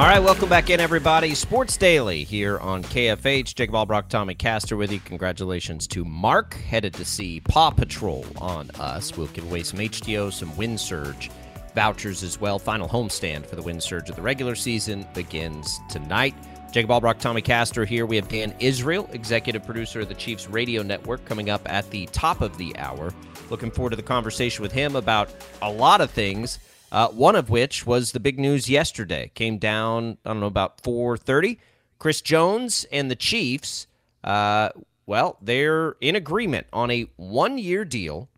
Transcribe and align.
All 0.00 0.06
right, 0.06 0.18
welcome 0.18 0.48
back 0.48 0.70
in, 0.70 0.80
everybody. 0.80 1.34
Sports 1.34 1.76
Daily 1.76 2.24
here 2.24 2.58
on 2.60 2.82
KFH. 2.82 3.54
Jacob 3.54 3.74
Albracht, 3.74 4.08
Tommy 4.08 4.34
Caster 4.34 4.74
with 4.74 4.90
you. 4.90 4.98
Congratulations 5.00 5.86
to 5.88 6.06
Mark, 6.06 6.54
headed 6.54 6.94
to 6.94 7.04
see 7.04 7.40
Paw 7.40 7.70
Patrol 7.70 8.24
on 8.38 8.70
us. 8.76 9.14
We'll 9.14 9.26
give 9.26 9.44
away 9.44 9.62
some 9.62 9.78
HTO, 9.78 10.32
some 10.32 10.56
Wind 10.56 10.80
Surge 10.80 11.30
vouchers 11.74 12.22
as 12.22 12.40
well. 12.40 12.58
Final 12.58 12.88
homestand 12.88 13.44
for 13.44 13.56
the 13.56 13.62
Wind 13.62 13.82
Surge 13.82 14.08
of 14.08 14.16
the 14.16 14.22
regular 14.22 14.54
season 14.54 15.06
begins 15.12 15.78
tonight. 15.90 16.34
Jacob 16.72 16.92
Albracht, 16.92 17.20
Tommy 17.20 17.42
Caster 17.42 17.84
here. 17.84 18.06
We 18.06 18.16
have 18.16 18.28
Dan 18.28 18.54
Israel, 18.58 19.06
executive 19.12 19.66
producer 19.66 20.00
of 20.00 20.08
the 20.08 20.14
Chiefs 20.14 20.48
Radio 20.48 20.82
Network, 20.82 21.26
coming 21.26 21.50
up 21.50 21.70
at 21.70 21.90
the 21.90 22.06
top 22.06 22.40
of 22.40 22.56
the 22.56 22.74
hour. 22.78 23.12
Looking 23.50 23.70
forward 23.70 23.90
to 23.90 23.96
the 23.96 24.02
conversation 24.02 24.62
with 24.62 24.72
him 24.72 24.96
about 24.96 25.28
a 25.60 25.70
lot 25.70 26.00
of 26.00 26.10
things 26.10 26.58
uh, 26.92 27.08
one 27.08 27.36
of 27.36 27.50
which 27.50 27.86
was 27.86 28.12
the 28.12 28.20
big 28.20 28.38
news 28.38 28.68
yesterday. 28.68 29.30
Came 29.34 29.58
down, 29.58 30.18
I 30.24 30.30
don't 30.30 30.40
know, 30.40 30.46
about 30.46 30.82
4:30. 30.82 31.58
Chris 31.98 32.20
Jones 32.20 32.86
and 32.90 33.10
the 33.10 33.16
Chiefs, 33.16 33.86
uh, 34.24 34.70
well, 35.06 35.36
they're 35.42 35.96
in 36.00 36.16
agreement 36.16 36.66
on 36.72 36.90
a 36.90 37.06
one-year 37.16 37.84
deal. 37.84 38.28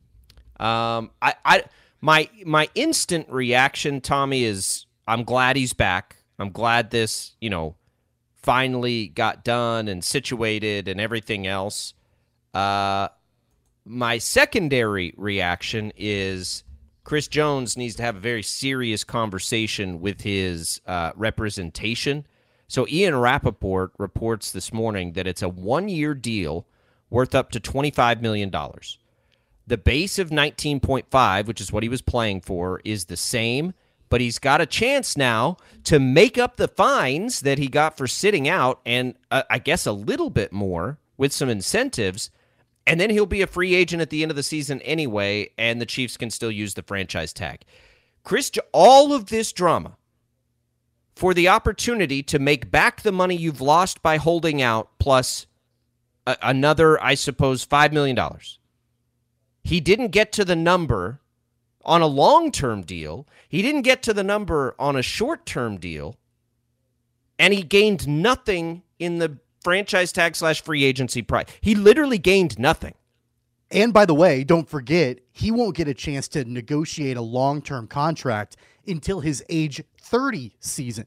Um, 0.58 1.11
I, 1.20 1.34
I, 1.45 1.64
my, 2.00 2.28
my 2.45 2.69
instant 2.75 3.28
reaction, 3.28 4.00
Tommy, 4.00 4.42
is 4.42 4.86
I'm 5.06 5.23
glad 5.23 5.55
he's 5.56 5.73
back. 5.73 6.17
I'm 6.39 6.50
glad 6.50 6.91
this, 6.91 7.36
you 7.41 7.50
know, 7.50 7.77
finally 8.34 9.08
got 9.08 9.45
done 9.45 9.86
and 9.86 10.03
situated 10.03 10.89
and 10.89 11.00
everything 11.00 11.47
else. 11.47 11.95
Uh, 12.53 13.08
my 13.84 14.19
secondary 14.19 15.14
reaction 15.17 15.92
is 15.97 16.64
Chris 17.05 17.27
Jones 17.27 17.77
needs 17.77 17.97
to 17.97 18.03
have 18.03 18.17
a 18.17 18.20
very 18.20 18.42
serious 18.42 19.05
conversation 19.05 20.00
with 20.00 20.20
his 20.20 20.81
uh, 20.86 21.12
representation. 21.17 22.27
So 22.69 22.86
Ian 22.89 23.17
Rapoport 23.17 23.92
reports 23.98 24.53
this 24.53 24.72
morning 24.72 25.12
that 25.12 25.27
it's 25.27 25.42
a 25.42 25.48
one-year 25.48 26.14
deal 26.14 26.67
worth 27.11 27.34
up 27.34 27.50
to 27.50 27.61
$25 27.61 28.20
million. 28.20 28.50
The 29.67 29.78
base 29.78 30.19
of 30.19 30.30
19.5, 30.30 31.47
which 31.47 31.61
is 31.61 31.73
what 31.73 31.83
he 31.83 31.89
was 31.89 32.03
playing 32.03 32.41
for, 32.42 32.80
is 32.84 33.06
the 33.06 33.17
same, 33.17 33.75
but 34.08 34.20
he's 34.20 34.39
got 34.39 34.61
a 34.61 34.67
chance 34.67 35.17
now 35.17 35.56
to 35.84 35.98
make 35.98 36.39
up 36.39 36.56
the 36.56 36.69
fines 36.69 37.41
that 37.41 37.58
he 37.58 37.69
got 37.69 37.97
for 37.97 38.06
sitting 38.06 38.48
out 38.48 38.80
and 38.86 39.14
uh, 39.30 39.42
I 39.50 39.58
guess 39.58 39.86
a 39.86 39.92
little 39.92 40.30
bit 40.30 40.53
more 40.53 40.98
with 41.17 41.33
some 41.33 41.48
incentives– 41.48 42.30
and 42.86 43.00
then 43.00 43.11
he'll 43.11 43.27
be 43.27 43.42
a 43.42 43.47
free 43.47 43.75
agent 43.75 44.02
at 44.02 44.11
the 44.11 44.22
end 44.22 44.30
of 44.30 44.36
the 44.36 44.42
season 44.42 44.80
anyway, 44.83 45.50
and 45.56 45.80
the 45.80 45.86
Chiefs 45.86 46.16
can 46.16 46.30
still 46.30 46.50
use 46.50 46.75
the 46.75 46.83
franchise 46.83 47.33
tag. 47.33 47.62
Chris, 48.24 48.50
all 48.73 49.12
of 49.12 49.27
this 49.27 49.52
drama 49.52 49.96
for 51.14 51.34
the 51.34 51.48
opportunity 51.48 52.23
to 52.23 52.39
make 52.39 52.70
back 52.70 53.02
the 53.02 53.12
money 53.12 53.36
you've 53.36 53.61
lost 53.61 54.02
by 54.02 54.17
holding 54.17 54.62
out, 54.62 54.90
plus 54.98 55.46
a- 56.27 56.36
another, 56.42 57.02
I 57.02 57.14
suppose, 57.14 57.67
$5 57.67 57.92
million. 57.92 58.18
He 59.62 59.80
didn't 59.80 60.08
get 60.08 60.33
to 60.33 60.45
the 60.45 60.57
number 60.57 61.20
on 61.84 62.01
a 62.01 62.07
long 62.07 62.52
term 62.52 62.83
deal, 62.83 63.27
he 63.48 63.61
didn't 63.61 63.83
get 63.83 64.02
to 64.05 64.14
the 64.14 64.23
number 64.23 64.74
on 64.78 64.96
a 64.96 65.02
short 65.02 65.45
term 65.45 65.78
deal, 65.78 66.17
and 67.39 67.52
he 67.52 67.62
gained 67.62 68.07
nothing 68.07 68.83
in 69.01 69.18
the 69.18 69.39
franchise 69.62 70.12
tag 70.12 70.36
slash 70.36 70.62
free 70.62 70.84
agency 70.84 71.23
price. 71.23 71.46
He 71.61 71.74
literally 71.74 72.18
gained 72.18 72.58
nothing. 72.58 72.95
And 73.70 73.92
by 73.92 74.05
the 74.05 74.14
way, 74.14 74.45
don't 74.45 74.68
forget, 74.68 75.20
he 75.33 75.50
won't 75.50 75.77
get 75.77 75.89
a 75.89 75.95
chance 75.95 76.28
to 76.28 76.45
negotiate 76.45 77.17
a 77.17 77.23
long 77.23 77.62
term 77.62 77.86
contract 77.86 78.56
until 78.86 79.20
his 79.20 79.42
age 79.48 79.83
30 80.01 80.55
season. 80.61 81.06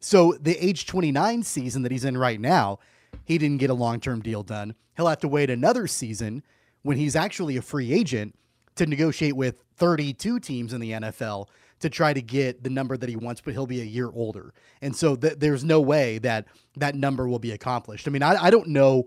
So 0.00 0.34
the 0.40 0.56
age 0.64 0.86
29 0.86 1.42
season 1.42 1.82
that 1.82 1.92
he's 1.92 2.04
in 2.04 2.16
right 2.16 2.40
now, 2.40 2.78
he 3.24 3.38
didn't 3.38 3.58
get 3.58 3.70
a 3.70 3.74
long 3.74 4.00
term 4.00 4.20
deal 4.20 4.42
done. 4.42 4.74
He'll 4.96 5.08
have 5.08 5.20
to 5.20 5.28
wait 5.28 5.50
another 5.50 5.86
season 5.86 6.42
when 6.82 6.96
he's 6.96 7.16
actually 7.16 7.56
a 7.56 7.62
free 7.62 7.92
agent 7.92 8.34
to 8.76 8.86
negotiate 8.86 9.36
with 9.36 9.62
32 9.76 10.40
teams 10.40 10.72
in 10.72 10.80
the 10.80 10.92
NFL 10.92 11.48
to 11.80 11.90
try 11.90 12.12
to 12.12 12.22
get 12.22 12.62
the 12.62 12.70
number 12.70 12.96
that 12.96 13.08
he 13.08 13.16
wants, 13.16 13.40
but 13.40 13.52
he'll 13.52 13.66
be 13.66 13.80
a 13.80 13.84
year 13.84 14.10
older. 14.12 14.54
And 14.80 14.94
so 14.96 15.16
th- 15.16 15.34
there's 15.38 15.64
no 15.64 15.80
way 15.80 16.18
that 16.18 16.46
that 16.76 16.94
number 16.94 17.28
will 17.28 17.38
be 17.38 17.52
accomplished. 17.52 18.08
I 18.08 18.10
mean, 18.10 18.22
I, 18.22 18.44
I 18.44 18.50
don't 18.50 18.68
know. 18.68 19.04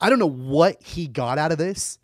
I 0.00 0.08
don't 0.08 0.18
know 0.18 0.28
what 0.28 0.82
he 0.82 1.06
got 1.06 1.38
out 1.38 1.52
of 1.52 1.58
this 1.58 1.98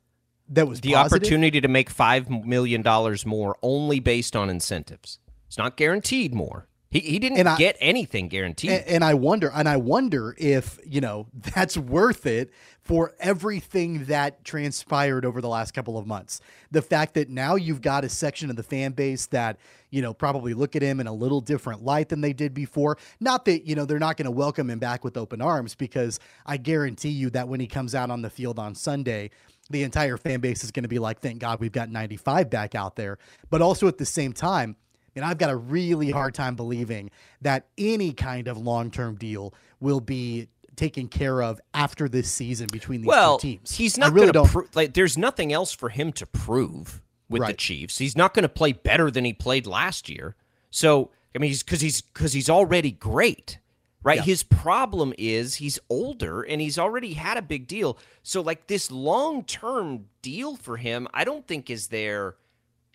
that 0.51 0.69
was 0.69 0.81
the 0.81 0.93
positive. 0.93 1.23
opportunity 1.23 1.61
to 1.61 1.69
make 1.69 1.93
$5 1.93 2.45
million 2.45 2.85
more 3.27 3.57
only 3.63 4.01
based 4.01 4.37
on 4.37 4.51
incentives. 4.51 5.19
It's 5.49 5.59
not 5.59 5.77
guaranteed 5.77 6.35
more. 6.35 6.69
He, 6.91 7.01
he 7.01 7.19
didn't 7.19 7.47
I, 7.47 7.57
get 7.57 7.77
anything 7.81 8.29
guaranteed. 8.29 8.71
And, 8.71 8.87
and, 8.87 9.05
I 9.05 9.15
wonder, 9.15 9.51
and 9.53 9.69
I 9.69 9.77
wonder 9.77 10.37
if 10.39 10.79
you 10.87 11.01
know 11.01 11.27
that's 11.55 11.77
worth 11.77 12.27
it 12.27 12.51
for 12.81 13.15
everything 13.19 14.05
that 14.05 14.45
transpired 14.45 15.25
over 15.25 15.41
the 15.41 15.49
last 15.49 15.73
couple 15.73 15.99
of 15.99 16.07
months. 16.07 16.41
The 16.71 16.83
fact 16.83 17.15
that 17.15 17.29
now 17.29 17.57
you've 17.57 17.81
got 17.81 18.05
a 18.05 18.09
section 18.09 18.51
of 18.51 18.57
the 18.57 18.63
fan 18.63 18.93
base 18.93 19.27
that 19.27 19.59
you 19.91 20.01
know 20.01 20.15
probably 20.15 20.55
look 20.55 20.77
at 20.77 20.83
him 20.83 21.01
in 21.01 21.09
a 21.09 21.13
little 21.13 21.41
different 21.41 21.83
light 21.83 22.09
than 22.09 22.21
they 22.21 22.33
did 22.33 22.55
before. 22.55 22.99
Not 23.19 23.45
that 23.47 23.67
you 23.67 23.75
know 23.75 23.85
they're 23.85 23.99
not 23.99 24.17
going 24.17 24.27
to 24.27 24.31
welcome 24.31 24.71
him 24.71 24.79
back 24.79 25.03
with 25.03 25.17
open 25.17 25.43
arms, 25.43 25.75
because 25.75 26.21
I 26.45 26.57
guarantee 26.57 27.11
you 27.11 27.31
that 27.31 27.49
when 27.49 27.59
he 27.59 27.67
comes 27.67 27.95
out 27.95 28.11
on 28.11 28.23
the 28.23 28.31
field 28.31 28.61
on 28.61 28.77
Sunday, 28.77 29.31
the 29.71 29.83
entire 29.83 30.17
fan 30.17 30.39
base 30.39 30.63
is 30.63 30.71
going 30.71 30.85
to 30.85 30.89
be 30.89 31.01
like, 31.01 31.19
"Thank 31.19 31.41
God 31.41 31.59
we've 31.59 31.73
got 31.73 31.91
95 31.91 32.49
back 32.49 32.77
out 32.77 32.95
there." 32.95 33.19
But 33.51 33.61
also 33.61 33.89
at 33.89 33.99
the 33.99 34.07
same 34.07 34.33
time 34.33 34.77
and 35.17 35.25
I've 35.25 35.39
got 35.39 35.51
a 35.51 35.57
really 35.57 36.11
hard 36.11 36.35
time 36.35 36.55
believing 36.55 37.11
that 37.41 37.67
any 37.77 38.13
kind 38.13 38.47
of 38.47 38.59
long 38.59 38.91
term 38.91 39.17
deal 39.17 39.55
will 39.81 40.01
be 40.01 40.49
taken 40.77 41.09
care 41.09 41.43
of 41.43 41.61
after 41.75 42.09
this 42.09 42.31
season 42.31 42.69
between 42.71 43.01
these 43.01 43.09
well, 43.09 43.39
two 43.39 43.49
teams. 43.49 43.73
He's 43.73 43.99
not 43.99 44.13
really 44.13 44.31
going 44.31 44.47
to 44.47 44.53
prove 44.53 44.77
like 44.77 44.95
there's 44.95 45.19
nothing 45.19 45.53
else 45.53 45.73
for 45.73 45.89
him 45.89 46.13
to 46.13 46.27
prove 46.27 47.03
with 47.29 47.43
right. 47.43 47.49
the 47.49 47.55
Chiefs. 47.55 47.99
He's 47.99 48.17
not 48.17 48.35
going 48.35 48.45
to 48.45 48.49
play 48.49 48.73
better 48.73 49.11
than 49.11 49.25
he 49.25 49.33
played 49.33 49.67
last 49.67 50.09
year. 50.09 50.37
So, 50.71 51.11
I 51.35 51.39
mean, 51.39 51.49
he's 51.49 51.63
cuz 51.63 51.81
he's 51.81 52.03
cuz 52.15 52.33
he's 52.33 52.51
already 52.51 52.93
great. 52.93 53.59
Right? 54.03 54.19
Yeah. 54.19 54.25
His 54.25 54.45
problem 54.45 55.13
is 55.19 55.57
he's 55.57 55.81
older 55.91 56.43
and 56.43 56.61
he's 56.61 56.79
already 56.79 57.15
had 57.15 57.37
a 57.39 57.43
big 57.43 57.67
deal. 57.67 57.99
So 58.23 58.41
like 58.41 58.69
this 58.69 58.89
long-term 58.93 60.05
deal 60.23 60.55
for 60.55 60.77
him, 60.77 61.09
I 61.13 61.25
don't 61.25 61.45
think 61.45 61.69
is 61.71 61.89
there 61.89 62.37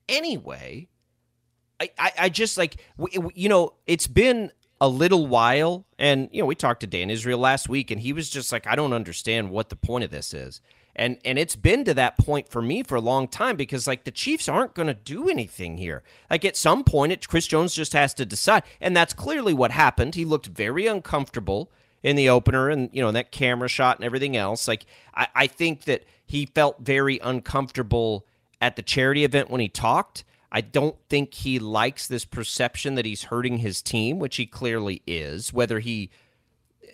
anyway. 0.08 0.88
I, 1.98 2.12
I, 2.20 2.30
just 2.30 2.58
like 2.58 2.78
you 3.36 3.50
know 3.50 3.74
it's 3.88 4.08
been 4.08 4.52
a 4.80 4.88
little 4.88 5.28
while 5.28 5.86
and 6.00 6.30
you 6.32 6.42
know 6.42 6.46
we 6.46 6.56
talked 6.56 6.82
to 6.82 6.88
Dan 6.88 7.10
Israel 7.10 7.40
last 7.40 7.70
week 7.70 7.92
and 7.92 8.02
he 8.02 8.14
was 8.14 8.30
just 8.30 8.52
like 8.52 8.68
I 8.68 8.76
don't 8.76 8.94
understand 8.94 9.52
what 9.52 9.70
the 9.70 9.76
point 9.76 10.04
of 10.04 10.12
this 10.12 10.34
is. 10.34 10.62
And 10.96 11.18
and 11.24 11.40
it's 11.40 11.56
been 11.56 11.86
to 11.86 11.94
that 11.94 12.18
point 12.18 12.50
for 12.50 12.62
me 12.62 12.84
for 12.84 12.96
a 12.96 13.02
long 13.02 13.28
time 13.28 13.56
because 13.56 13.88
like 13.88 14.04
the 14.04 14.12
Chiefs 14.12 14.50
aren't 14.50 14.74
going 14.74 14.88
to 14.88 14.94
do 14.94 15.30
anything 15.30 15.78
here. 15.78 16.04
Like 16.30 16.44
at 16.44 16.58
some 16.58 16.84
point 16.84 17.12
it, 17.14 17.28
Chris 17.28 17.48
Jones 17.48 17.74
just 17.74 17.94
has 17.94 18.14
to 18.16 18.26
decide 18.26 18.64
and 18.82 18.96
that's 18.96 19.14
clearly 19.14 19.54
what 19.54 19.72
happened. 19.72 20.16
He 20.16 20.26
looked 20.26 20.48
very 20.48 20.88
uncomfortable 20.88 21.72
in 22.04 22.16
the 22.16 22.30
opener 22.30 22.70
and 22.70 22.90
you 22.92 23.02
know 23.02 23.12
that 23.12 23.32
camera 23.32 23.70
shot 23.70 23.98
and 23.98 24.06
everything 24.06 24.36
else. 24.36 24.68
Like 24.68 24.86
I, 25.14 25.28
I 25.36 25.48
think 25.48 25.86
that 25.86 26.04
he 26.26 26.46
felt 26.46 26.80
very 26.80 27.20
uncomfortable 27.20 28.26
at 28.60 28.76
the 28.76 28.82
charity 28.82 29.24
event 29.24 29.50
when 29.50 29.62
he 29.62 29.70
talked 29.70 30.24
I 30.52 30.62
don't 30.62 30.98
think 31.10 31.34
he 31.34 31.60
likes 31.60 32.08
this 32.08 32.26
perception 32.26 32.96
that 32.96 33.06
he's 33.06 33.24
hurting 33.24 33.60
his 33.60 33.82
team, 33.82 34.20
which 34.20 34.36
he 34.36 34.46
clearly 34.46 35.02
is. 35.08 35.54
Whether 35.54 35.80
he 35.80 36.10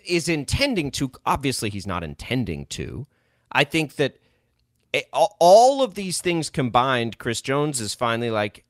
is 0.06 0.28
intending 0.28 0.90
to, 0.92 1.10
obviously, 1.26 1.70
he's 1.70 1.86
not 1.86 2.04
intending 2.04 2.66
to. 2.66 3.06
I 3.50 3.64
think 3.64 3.96
that 3.96 4.18
eh, 4.94 5.02
all 5.12 5.82
of 5.82 5.94
these 5.94 6.20
things 6.20 6.50
combined, 6.50 7.18
Chris 7.18 7.40
Jones 7.40 7.80
is 7.80 7.94
finally 7.94 8.30
like, 8.30 8.64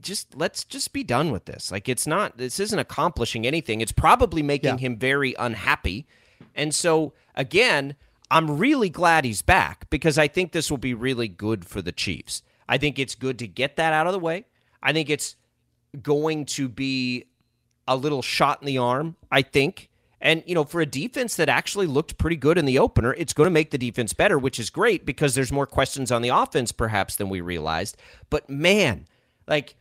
just 0.00 0.34
let's 0.36 0.64
just 0.64 0.92
be 0.92 1.02
done 1.02 1.30
with 1.30 1.44
this. 1.44 1.70
Like, 1.70 1.88
it's 1.88 2.06
not, 2.06 2.38
this 2.38 2.58
isn't 2.58 2.78
accomplishing 2.78 3.46
anything. 3.46 3.80
It's 3.80 3.92
probably 3.92 4.42
making 4.42 4.78
yeah. 4.78 4.78
him 4.78 4.96
very 4.96 5.34
unhappy. 5.38 6.06
And 6.54 6.74
so, 6.74 7.12
again, 7.34 7.96
I'm 8.30 8.58
really 8.58 8.88
glad 8.88 9.24
he's 9.24 9.42
back 9.42 9.90
because 9.90 10.16
I 10.16 10.26
think 10.26 10.52
this 10.52 10.70
will 10.70 10.78
be 10.78 10.94
really 10.94 11.28
good 11.28 11.66
for 11.66 11.82
the 11.82 11.92
Chiefs. 11.92 12.42
I 12.68 12.78
think 12.78 12.98
it's 12.98 13.14
good 13.14 13.38
to 13.40 13.46
get 13.46 13.76
that 13.76 13.92
out 13.92 14.06
of 14.06 14.12
the 14.12 14.18
way. 14.18 14.46
I 14.82 14.92
think 14.92 15.10
it's 15.10 15.36
going 16.00 16.46
to 16.46 16.68
be 16.68 17.26
a 17.86 17.96
little 17.96 18.22
shot 18.22 18.60
in 18.62 18.66
the 18.66 18.78
arm, 18.78 19.16
I 19.30 19.42
think. 19.42 19.90
And, 20.20 20.44
you 20.46 20.54
know, 20.54 20.64
for 20.64 20.80
a 20.80 20.86
defense 20.86 21.34
that 21.36 21.48
actually 21.48 21.88
looked 21.88 22.16
pretty 22.16 22.36
good 22.36 22.56
in 22.56 22.64
the 22.64 22.78
opener, 22.78 23.12
it's 23.14 23.32
going 23.32 23.48
to 23.48 23.52
make 23.52 23.72
the 23.72 23.78
defense 23.78 24.12
better, 24.12 24.38
which 24.38 24.60
is 24.60 24.70
great 24.70 25.04
because 25.04 25.34
there's 25.34 25.50
more 25.50 25.66
questions 25.66 26.12
on 26.12 26.22
the 26.22 26.28
offense 26.28 26.70
perhaps 26.70 27.16
than 27.16 27.28
we 27.28 27.40
realized. 27.40 27.96
But 28.30 28.48
man, 28.48 29.06
like 29.48 29.74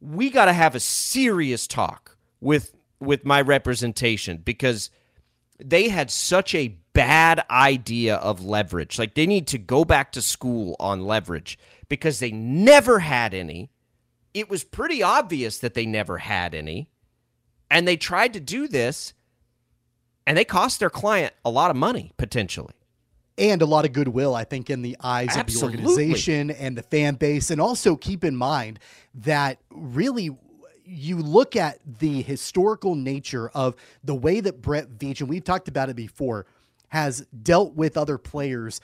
we 0.00 0.30
got 0.30 0.46
to 0.46 0.52
have 0.52 0.74
a 0.74 0.80
serious 0.80 1.66
talk 1.66 2.16
with 2.40 2.74
with 2.98 3.24
my 3.24 3.40
representation 3.40 4.38
because 4.38 4.90
they 5.58 5.88
had 5.88 6.10
such 6.10 6.54
a 6.54 6.76
bad 6.96 7.44
idea 7.50 8.16
of 8.16 8.44
leverage. 8.44 8.98
Like 8.98 9.14
they 9.14 9.26
need 9.26 9.46
to 9.48 9.58
go 9.58 9.84
back 9.84 10.12
to 10.12 10.22
school 10.22 10.76
on 10.80 11.04
leverage 11.04 11.58
because 11.88 12.18
they 12.18 12.30
never 12.30 13.00
had 13.00 13.34
any. 13.34 13.70
It 14.32 14.48
was 14.48 14.64
pretty 14.64 15.02
obvious 15.02 15.58
that 15.58 15.74
they 15.74 15.86
never 15.86 16.18
had 16.18 16.54
any. 16.54 16.88
And 17.70 17.86
they 17.86 17.96
tried 17.96 18.32
to 18.32 18.40
do 18.40 18.66
this 18.66 19.12
and 20.26 20.36
they 20.38 20.44
cost 20.44 20.80
their 20.80 20.90
client 20.90 21.34
a 21.44 21.50
lot 21.50 21.70
of 21.70 21.76
money 21.76 22.12
potentially 22.16 22.74
and 23.38 23.60
a 23.60 23.66
lot 23.66 23.84
of 23.84 23.92
goodwill, 23.92 24.34
I 24.34 24.44
think, 24.44 24.70
in 24.70 24.82
the 24.82 24.96
eyes 25.02 25.36
Absolutely. 25.36 25.78
of 25.78 25.84
the 25.84 25.90
organization 25.90 26.50
and 26.50 26.76
the 26.76 26.82
fan 26.82 27.16
base. 27.16 27.50
And 27.50 27.60
also 27.60 27.96
keep 27.96 28.24
in 28.24 28.34
mind 28.34 28.78
that 29.14 29.58
really 29.70 30.30
you 30.86 31.18
look 31.18 31.56
at 31.56 31.78
the 31.98 32.22
historical 32.22 32.94
nature 32.94 33.48
of 33.50 33.74
the 34.04 34.14
way 34.14 34.40
that 34.40 34.62
Brett 34.62 34.88
Veach, 34.98 35.20
and 35.20 35.28
we've 35.28 35.44
talked 35.44 35.68
about 35.68 35.90
it 35.90 35.96
before, 35.96 36.46
has 36.88 37.26
dealt 37.42 37.74
with 37.74 37.96
other 37.96 38.18
players 38.18 38.80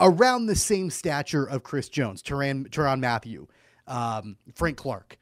around 0.00 0.46
the 0.46 0.56
same 0.56 0.90
stature 0.90 1.44
of 1.44 1.62
Chris 1.62 1.88
Jones, 1.88 2.22
Tyrann, 2.22 2.68
Tyrann 2.70 3.00
Mathieu, 3.00 3.46
um, 3.86 4.36
Frank 4.54 4.76
Clark, 4.76 5.18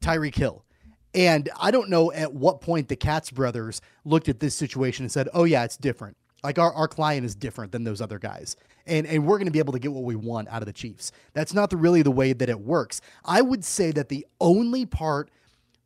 Tyreek 0.00 0.34
Hill. 0.34 0.64
And 1.14 1.48
I 1.58 1.72
don't 1.72 1.90
know 1.90 2.12
at 2.12 2.32
what 2.32 2.60
point 2.60 2.88
the 2.88 2.96
Katz 2.96 3.30
brothers 3.30 3.80
looked 4.04 4.28
at 4.28 4.38
this 4.38 4.54
situation 4.54 5.04
and 5.04 5.10
said, 5.10 5.28
oh, 5.34 5.44
yeah, 5.44 5.64
it's 5.64 5.76
different. 5.76 6.16
Like 6.44 6.58
our, 6.58 6.72
our 6.72 6.88
client 6.88 7.26
is 7.26 7.34
different 7.34 7.72
than 7.72 7.84
those 7.84 8.00
other 8.00 8.18
guys. 8.18 8.56
And 8.86 9.06
and 9.06 9.26
we're 9.26 9.36
going 9.36 9.46
to 9.46 9.52
be 9.52 9.58
able 9.58 9.74
to 9.74 9.78
get 9.78 9.92
what 9.92 10.04
we 10.04 10.16
want 10.16 10.48
out 10.48 10.62
of 10.62 10.66
the 10.66 10.72
Chiefs. 10.72 11.12
That's 11.34 11.52
not 11.52 11.70
the, 11.70 11.76
really 11.76 12.02
the 12.02 12.10
way 12.10 12.32
that 12.32 12.48
it 12.48 12.60
works. 12.60 13.00
I 13.24 13.42
would 13.42 13.64
say 13.64 13.90
that 13.92 14.08
the 14.08 14.26
only 14.40 14.86
part 14.86 15.30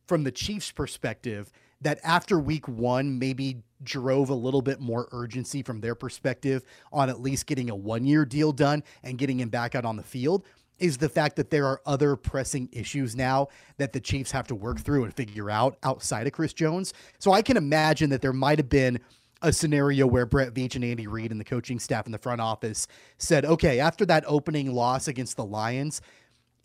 from 0.07 0.23
the 0.23 0.31
Chiefs 0.31 0.71
perspective 0.71 1.51
that 1.85 1.99
after 2.03 2.39
week 2.39 2.67
1 2.67 3.19
maybe 3.19 3.61
drove 3.83 4.29
a 4.29 4.33
little 4.33 4.63
bit 4.63 4.79
more 4.79 5.07
urgency 5.11 5.61
from 5.61 5.81
their 5.81 5.93
perspective 5.93 6.63
on 6.91 7.11
at 7.11 7.21
least 7.21 7.45
getting 7.45 7.69
a 7.69 7.75
one-year 7.75 8.25
deal 8.25 8.51
done 8.51 8.83
and 9.03 9.19
getting 9.19 9.39
him 9.39 9.49
back 9.49 9.75
out 9.75 9.85
on 9.85 9.95
the 9.95 10.01
field 10.01 10.43
is 10.79 10.97
the 10.97 11.07
fact 11.07 11.35
that 11.35 11.51
there 11.51 11.67
are 11.67 11.79
other 11.85 12.15
pressing 12.15 12.67
issues 12.71 13.15
now 13.15 13.47
that 13.77 13.93
the 13.93 13.99
Chiefs 13.99 14.31
have 14.31 14.47
to 14.47 14.55
work 14.55 14.79
through 14.79 15.03
and 15.03 15.13
figure 15.13 15.51
out 15.51 15.77
outside 15.83 16.25
of 16.25 16.33
Chris 16.33 16.53
Jones. 16.53 16.91
So 17.19 17.33
I 17.33 17.43
can 17.43 17.55
imagine 17.55 18.09
that 18.09 18.21
there 18.23 18.33
might 18.33 18.57
have 18.57 18.67
been 18.67 18.99
a 19.43 19.53
scenario 19.53 20.07
where 20.07 20.25
Brett 20.25 20.55
Veach 20.55 20.73
and 20.73 20.83
Andy 20.83 21.05
Reid 21.05 21.29
and 21.29 21.39
the 21.39 21.45
coaching 21.45 21.77
staff 21.77 22.07
in 22.07 22.11
the 22.11 22.17
front 22.17 22.41
office 22.41 22.87
said, 23.19 23.45
okay, 23.45 23.79
after 23.79 24.07
that 24.07 24.23
opening 24.25 24.73
loss 24.73 25.07
against 25.07 25.37
the 25.37 25.45
Lions, 25.45 26.01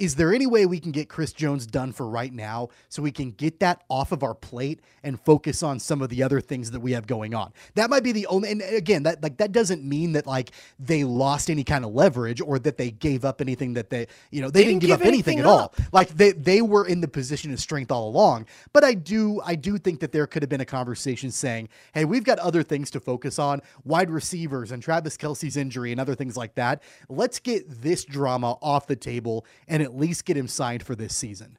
is 0.01 0.15
there 0.15 0.33
any 0.33 0.47
way 0.47 0.67
we 0.67 0.81
can 0.81 0.93
get 0.93 1.09
Chris 1.09 1.33
Jones 1.33 1.67
done 1.67 1.93
for 1.93 2.09
right 2.09 2.33
now 2.33 2.71
so 2.89 3.03
we 3.03 3.13
can 3.13 3.31
get 3.33 3.61
that 3.61 3.83
off 3.89 4.13
of 4.13 4.23
our 4.23 4.35
plate 4.35 4.81
and 5.03 5.21
focus 5.21 5.63
on 5.63 5.79
some 5.79 6.01
of 6.01 6.09
the 6.09 6.23
other 6.23 6.41
things 6.41 6.71
that 6.71 6.81
we 6.81 6.93
have 6.93 7.07
going 7.07 7.35
on? 7.35 7.53
That 7.75 7.91
might 7.91 8.03
be 8.03 8.13
the 8.13 8.27
only 8.27 8.51
and 8.51 8.63
again 8.63 9.03
that 9.03 9.23
like 9.23 9.37
that 9.37 9.53
doesn't 9.53 9.85
mean 9.85 10.13
that 10.13 10.27
like 10.27 10.53
they 10.79 11.05
lost 11.05 11.51
any 11.51 11.65
kind 11.65 11.85
of 11.85 11.93
leverage 11.93 12.41
or 12.41 12.59
that 12.61 12.79
they 12.79 12.91
gave 12.91 13.25
up 13.25 13.41
anything 13.41 13.75
that 13.75 13.91
they 13.91 14.07
you 14.31 14.41
know 14.41 14.49
they, 14.49 14.61
they 14.61 14.69
didn't, 14.69 14.81
didn't, 14.81 14.91
give, 14.91 15.01
up 15.01 15.07
anything, 15.07 15.39
anything 15.39 15.41
at 15.41 15.47
all. 15.47 15.75
Like 15.93 16.09
they 16.09 16.33
they 16.33 16.63
were 16.63 16.87
in 16.87 17.03
the 17.03 17.09
position 17.09 17.53
of 17.53 17.61
strength 17.61 17.93
all 17.93 18.09
along. 18.09 18.47
But 18.73 18.85
I 18.85 18.95
do 18.95 19.41
I 19.45 19.55
do 19.55 19.77
think 19.77 20.01
that 20.01 20.13
there 20.13 20.27
could 20.27 20.43
have 20.43 20.51
been 20.51 20.63
a 20.63 20.67
conversation 20.67 21.31
saying, 21.31 21.69
"Hey, 21.93 22.07
we've 22.07 22.25
got 22.25 22.39
other 22.39 22.63
things 22.63 22.91
to 22.93 23.01
focus 23.01 23.39
on, 23.39 23.61
wide 23.85 24.09
receivers 24.09 24.73
and 24.73 24.83
Travis 24.83 25.17
Kelce's 25.17 25.57
injury 25.57 25.93
and 25.93 26.01
other 26.01 26.15
things 26.15 26.37
like 26.37 26.55
that. 26.55 26.83
Let's 27.09 27.39
get 27.39 27.83
this 27.83 28.05
drama 28.05 28.57
off 28.63 28.87
the 28.87 28.97
table 28.97 29.45
and 29.69 29.90
at 29.91 29.97
least 29.97 30.25
get 30.25 30.37
him 30.37 30.49
signed 30.49 30.83
for 30.83 30.95
this 30.95 31.15
season. 31.15 31.59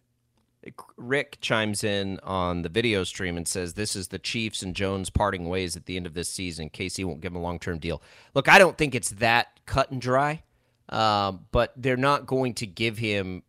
Rick 0.95 1.39
chimes 1.41 1.83
in 1.83 2.19
on 2.21 2.61
the 2.61 2.69
video 2.69 3.03
stream 3.03 3.35
and 3.35 3.47
says 3.47 3.73
this 3.73 3.95
is 3.95 4.09
the 4.09 4.19
Chiefs 4.19 4.61
and 4.61 4.75
Jones 4.75 5.09
parting 5.09 5.49
ways 5.49 5.75
at 5.75 5.85
the 5.85 5.97
end 5.97 6.05
of 6.05 6.13
this 6.13 6.29
season. 6.29 6.69
KC 6.69 7.03
won't 7.03 7.19
give 7.19 7.31
him 7.31 7.37
a 7.37 7.41
long 7.41 7.59
term 7.59 7.79
deal. 7.79 8.01
Look, 8.35 8.47
I 8.47 8.59
don't 8.59 8.77
think 8.77 8.93
it's 8.93 9.09
that 9.11 9.59
cut 9.65 9.89
and 9.89 9.99
dry, 9.99 10.43
uh, 10.89 11.33
but 11.51 11.73
they're 11.75 11.97
not 11.97 12.27
going 12.27 12.53
to 12.55 12.67
give 12.67 12.99
him 12.99 13.41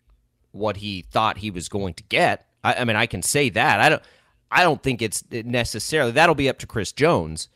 what 0.52 0.78
he 0.78 1.02
thought 1.02 1.38
he 1.38 1.50
was 1.50 1.68
going 1.68 1.94
to 1.94 2.02
get. 2.04 2.46
I, 2.64 2.74
I 2.74 2.84
mean, 2.84 2.96
I 2.96 3.06
can 3.06 3.22
say 3.22 3.50
that. 3.50 3.80
I 3.80 3.88
don't. 3.88 4.02
I 4.50 4.62
don't 4.62 4.82
think 4.82 5.00
it's 5.00 5.24
necessarily 5.30 6.12
that'll 6.12 6.34
be 6.34 6.48
up 6.48 6.58
to 6.58 6.66
Chris 6.66 6.92
Jones. 6.92 7.48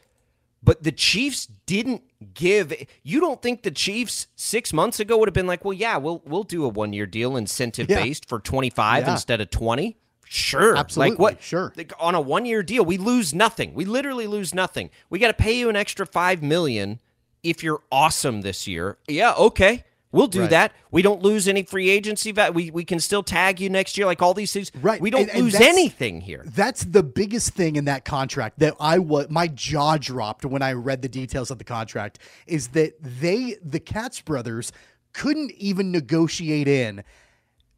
But 0.62 0.82
the 0.82 0.92
Chiefs 0.92 1.46
didn't 1.66 2.02
give. 2.34 2.74
You 3.02 3.20
don't 3.20 3.40
think 3.40 3.62
the 3.62 3.70
Chiefs 3.70 4.26
six 4.36 4.72
months 4.72 4.98
ago 4.98 5.16
would 5.18 5.28
have 5.28 5.34
been 5.34 5.46
like, 5.46 5.64
well, 5.64 5.72
yeah, 5.72 5.96
we'll 5.96 6.22
we'll 6.26 6.44
do 6.44 6.64
a 6.64 6.68
one 6.68 6.92
year 6.92 7.06
deal, 7.06 7.36
incentive 7.36 7.88
based 7.88 8.24
yeah. 8.24 8.28
for 8.28 8.40
twenty 8.40 8.70
five 8.70 9.04
yeah. 9.04 9.12
instead 9.12 9.40
of 9.40 9.50
twenty. 9.50 9.96
Sure, 10.28 10.76
absolutely. 10.76 11.10
Like 11.12 11.18
what? 11.18 11.42
Sure. 11.42 11.72
Like 11.76 11.92
on 12.00 12.14
a 12.16 12.20
one 12.20 12.46
year 12.46 12.62
deal, 12.62 12.84
we 12.84 12.98
lose 12.98 13.32
nothing. 13.32 13.74
We 13.74 13.84
literally 13.84 14.26
lose 14.26 14.54
nothing. 14.54 14.90
We 15.08 15.18
got 15.20 15.28
to 15.28 15.34
pay 15.34 15.56
you 15.56 15.68
an 15.68 15.76
extra 15.76 16.04
five 16.04 16.42
million 16.42 17.00
if 17.44 17.62
you're 17.62 17.82
awesome 17.92 18.40
this 18.40 18.66
year. 18.66 18.98
Yeah, 19.06 19.34
okay. 19.34 19.84
We'll 20.16 20.26
do 20.26 20.42
right. 20.42 20.50
that. 20.50 20.72
We 20.90 21.02
don't 21.02 21.22
lose 21.22 21.46
any 21.46 21.62
free 21.62 21.90
agency 21.90 22.32
value. 22.32 22.52
We 22.52 22.70
we 22.70 22.84
can 22.84 23.00
still 23.00 23.22
tag 23.22 23.60
you 23.60 23.68
next 23.68 23.96
year, 23.98 24.06
like 24.06 24.22
all 24.22 24.34
these 24.34 24.52
things. 24.52 24.72
Right. 24.80 25.00
We 25.00 25.10
don't 25.10 25.28
and, 25.28 25.42
lose 25.42 25.54
anything 25.54 26.20
here. 26.20 26.44
That's 26.46 26.84
the 26.84 27.02
biggest 27.02 27.50
thing 27.50 27.76
in 27.76 27.84
that 27.84 28.04
contract 28.04 28.58
that 28.60 28.74
I 28.80 28.98
was 28.98 29.28
my 29.30 29.48
jaw 29.48 29.96
dropped 29.98 30.44
when 30.44 30.62
I 30.62 30.72
read 30.72 31.02
the 31.02 31.08
details 31.08 31.50
of 31.50 31.58
the 31.58 31.64
contract 31.64 32.18
is 32.46 32.68
that 32.68 32.94
they 33.00 33.56
the 33.62 33.80
Katz 33.80 34.20
brothers 34.20 34.72
couldn't 35.12 35.52
even 35.52 35.92
negotiate 35.92 36.68
in 36.68 37.02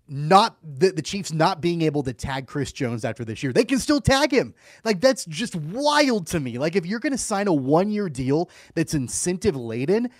not 0.08 0.56
the, 0.62 0.90
the 0.90 1.02
Chiefs 1.02 1.32
not 1.32 1.60
being 1.60 1.82
able 1.82 2.02
to 2.02 2.12
tag 2.12 2.46
Chris 2.46 2.72
Jones 2.72 3.04
after 3.04 3.24
this 3.24 3.42
year. 3.42 3.52
They 3.52 3.64
can 3.64 3.78
still 3.78 4.00
tag 4.00 4.32
him. 4.32 4.54
Like 4.84 5.00
that's 5.00 5.24
just 5.26 5.54
wild 5.54 6.26
to 6.28 6.40
me. 6.40 6.58
Like 6.58 6.76
if 6.76 6.86
you're 6.86 7.00
going 7.00 7.12
to 7.12 7.18
sign 7.18 7.46
a 7.46 7.52
1-year 7.52 8.08
deal 8.08 8.48
that's 8.74 8.94
incentive 8.94 9.54
laden, 9.54 10.10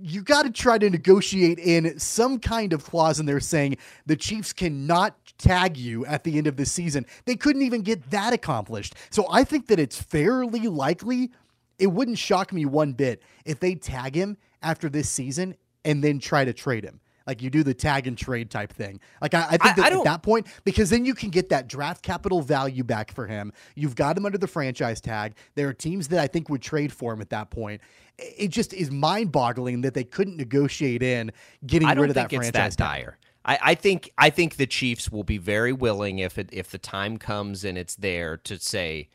you 0.00 0.22
got 0.22 0.44
to 0.44 0.50
try 0.50 0.78
to 0.78 0.88
negotiate 0.88 1.58
in 1.58 1.98
some 1.98 2.38
kind 2.38 2.72
of 2.72 2.84
clause 2.84 3.20
in 3.20 3.26
there 3.26 3.40
saying 3.40 3.76
the 4.06 4.16
Chiefs 4.16 4.52
cannot 4.52 5.16
tag 5.38 5.76
you 5.76 6.06
at 6.06 6.24
the 6.24 6.38
end 6.38 6.46
of 6.46 6.56
the 6.56 6.66
season. 6.66 7.04
They 7.24 7.36
couldn't 7.36 7.62
even 7.62 7.82
get 7.82 8.10
that 8.10 8.32
accomplished. 8.32 8.94
So 9.10 9.26
I 9.30 9.44
think 9.44 9.66
that 9.66 9.78
it's 9.78 10.00
fairly 10.00 10.68
likely. 10.68 11.30
It 11.78 11.88
wouldn't 11.88 12.18
shock 12.18 12.52
me 12.52 12.64
one 12.64 12.92
bit 12.92 13.22
if 13.44 13.60
they 13.60 13.74
tag 13.74 14.14
him 14.14 14.36
after 14.62 14.88
this 14.88 15.08
season 15.08 15.56
and 15.84 16.02
then 16.02 16.18
try 16.18 16.44
to 16.44 16.52
trade 16.52 16.84
him. 16.84 17.00
Like 17.26 17.42
you 17.42 17.50
do 17.50 17.62
the 17.62 17.74
tag 17.74 18.06
and 18.06 18.16
trade 18.16 18.50
type 18.50 18.72
thing. 18.72 19.00
Like 19.20 19.34
I, 19.34 19.46
I 19.50 19.56
think 19.56 19.76
that 19.76 19.92
I 19.92 19.96
at 19.96 20.04
that 20.04 20.22
point, 20.22 20.46
because 20.64 20.90
then 20.90 21.04
you 21.04 21.14
can 21.14 21.30
get 21.30 21.48
that 21.50 21.68
draft 21.68 22.02
capital 22.02 22.42
value 22.42 22.84
back 22.84 23.12
for 23.12 23.26
him. 23.26 23.52
You've 23.74 23.94
got 23.94 24.16
him 24.16 24.26
under 24.26 24.38
the 24.38 24.46
franchise 24.46 25.00
tag. 25.00 25.34
There 25.54 25.68
are 25.68 25.72
teams 25.72 26.08
that 26.08 26.20
I 26.20 26.26
think 26.26 26.48
would 26.48 26.62
trade 26.62 26.92
for 26.92 27.12
him 27.12 27.20
at 27.20 27.30
that 27.30 27.50
point. 27.50 27.80
It 28.18 28.48
just 28.48 28.72
is 28.74 28.90
mind 28.90 29.32
boggling 29.32 29.80
that 29.82 29.94
they 29.94 30.04
couldn't 30.04 30.36
negotiate 30.36 31.02
in 31.02 31.32
getting 31.66 31.88
rid 31.88 32.10
of 32.10 32.14
that 32.14 32.30
franchise 32.30 32.76
that 32.76 32.76
dire. 32.76 33.18
I, 33.44 33.58
I, 33.62 33.74
think 33.74 34.12
I 34.16 34.30
think 34.30 34.56
the 34.56 34.66
Chiefs 34.66 35.10
will 35.10 35.24
be 35.24 35.38
very 35.38 35.72
willing 35.72 36.18
if 36.20 36.38
it 36.38 36.48
if 36.52 36.70
the 36.70 36.78
time 36.78 37.18
comes 37.18 37.64
and 37.64 37.76
it's 37.76 37.96
there 37.96 38.36
to 38.38 38.58
say, 38.58 39.08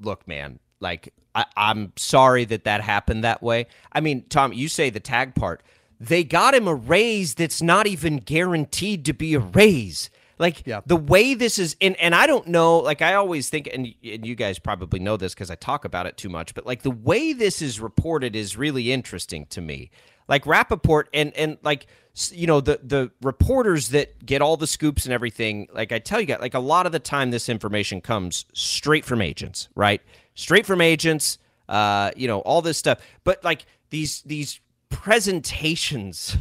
look, 0.00 0.26
man, 0.26 0.58
like 0.80 1.12
I, 1.34 1.44
I'm 1.56 1.92
sorry 1.96 2.44
that 2.46 2.64
that 2.64 2.80
happened 2.80 3.24
that 3.24 3.42
way. 3.42 3.66
I 3.92 4.00
mean, 4.00 4.24
Tom, 4.28 4.52
you 4.52 4.68
say 4.68 4.90
the 4.90 5.00
tag 5.00 5.34
part 5.34 5.62
they 6.00 6.24
got 6.24 6.54
him 6.54 6.68
a 6.68 6.74
raise 6.74 7.34
that's 7.34 7.60
not 7.60 7.86
even 7.86 8.18
guaranteed 8.18 9.04
to 9.06 9.12
be 9.12 9.34
a 9.34 9.40
raise. 9.40 10.10
Like 10.38 10.64
yeah. 10.64 10.82
the 10.86 10.96
way 10.96 11.34
this 11.34 11.58
is, 11.58 11.76
and, 11.80 11.96
and 11.96 12.14
I 12.14 12.28
don't 12.28 12.46
know, 12.46 12.78
like 12.78 13.02
I 13.02 13.14
always 13.14 13.50
think, 13.50 13.68
and, 13.72 13.92
and 14.04 14.24
you 14.24 14.36
guys 14.36 14.60
probably 14.60 15.00
know 15.00 15.16
this 15.16 15.34
because 15.34 15.50
I 15.50 15.56
talk 15.56 15.84
about 15.84 16.06
it 16.06 16.16
too 16.16 16.28
much, 16.28 16.54
but 16.54 16.64
like 16.64 16.82
the 16.82 16.92
way 16.92 17.32
this 17.32 17.60
is 17.60 17.80
reported 17.80 18.36
is 18.36 18.56
really 18.56 18.92
interesting 18.92 19.46
to 19.46 19.60
me. 19.60 19.90
Like 20.28 20.46
Rapoport 20.46 21.08
and, 21.12 21.34
and 21.34 21.58
like, 21.62 21.86
you 22.30 22.46
know, 22.46 22.60
the, 22.60 22.78
the 22.82 23.10
reporters 23.20 23.88
that 23.88 24.24
get 24.24 24.40
all 24.40 24.56
the 24.56 24.66
scoops 24.68 25.06
and 25.06 25.12
everything, 25.12 25.66
like 25.72 25.90
I 25.90 25.98
tell 25.98 26.20
you 26.20 26.26
guys, 26.26 26.40
like 26.40 26.54
a 26.54 26.60
lot 26.60 26.86
of 26.86 26.92
the 26.92 27.00
time 27.00 27.32
this 27.32 27.48
information 27.48 28.00
comes 28.00 28.44
straight 28.52 29.04
from 29.04 29.20
agents, 29.20 29.68
right? 29.74 30.00
Straight 30.34 30.66
from 30.66 30.80
agents, 30.80 31.38
uh, 31.68 32.12
you 32.14 32.28
know, 32.28 32.40
all 32.40 32.62
this 32.62 32.78
stuff. 32.78 33.00
But 33.24 33.42
like 33.42 33.66
these, 33.90 34.22
these 34.22 34.60
presentations 34.90 36.36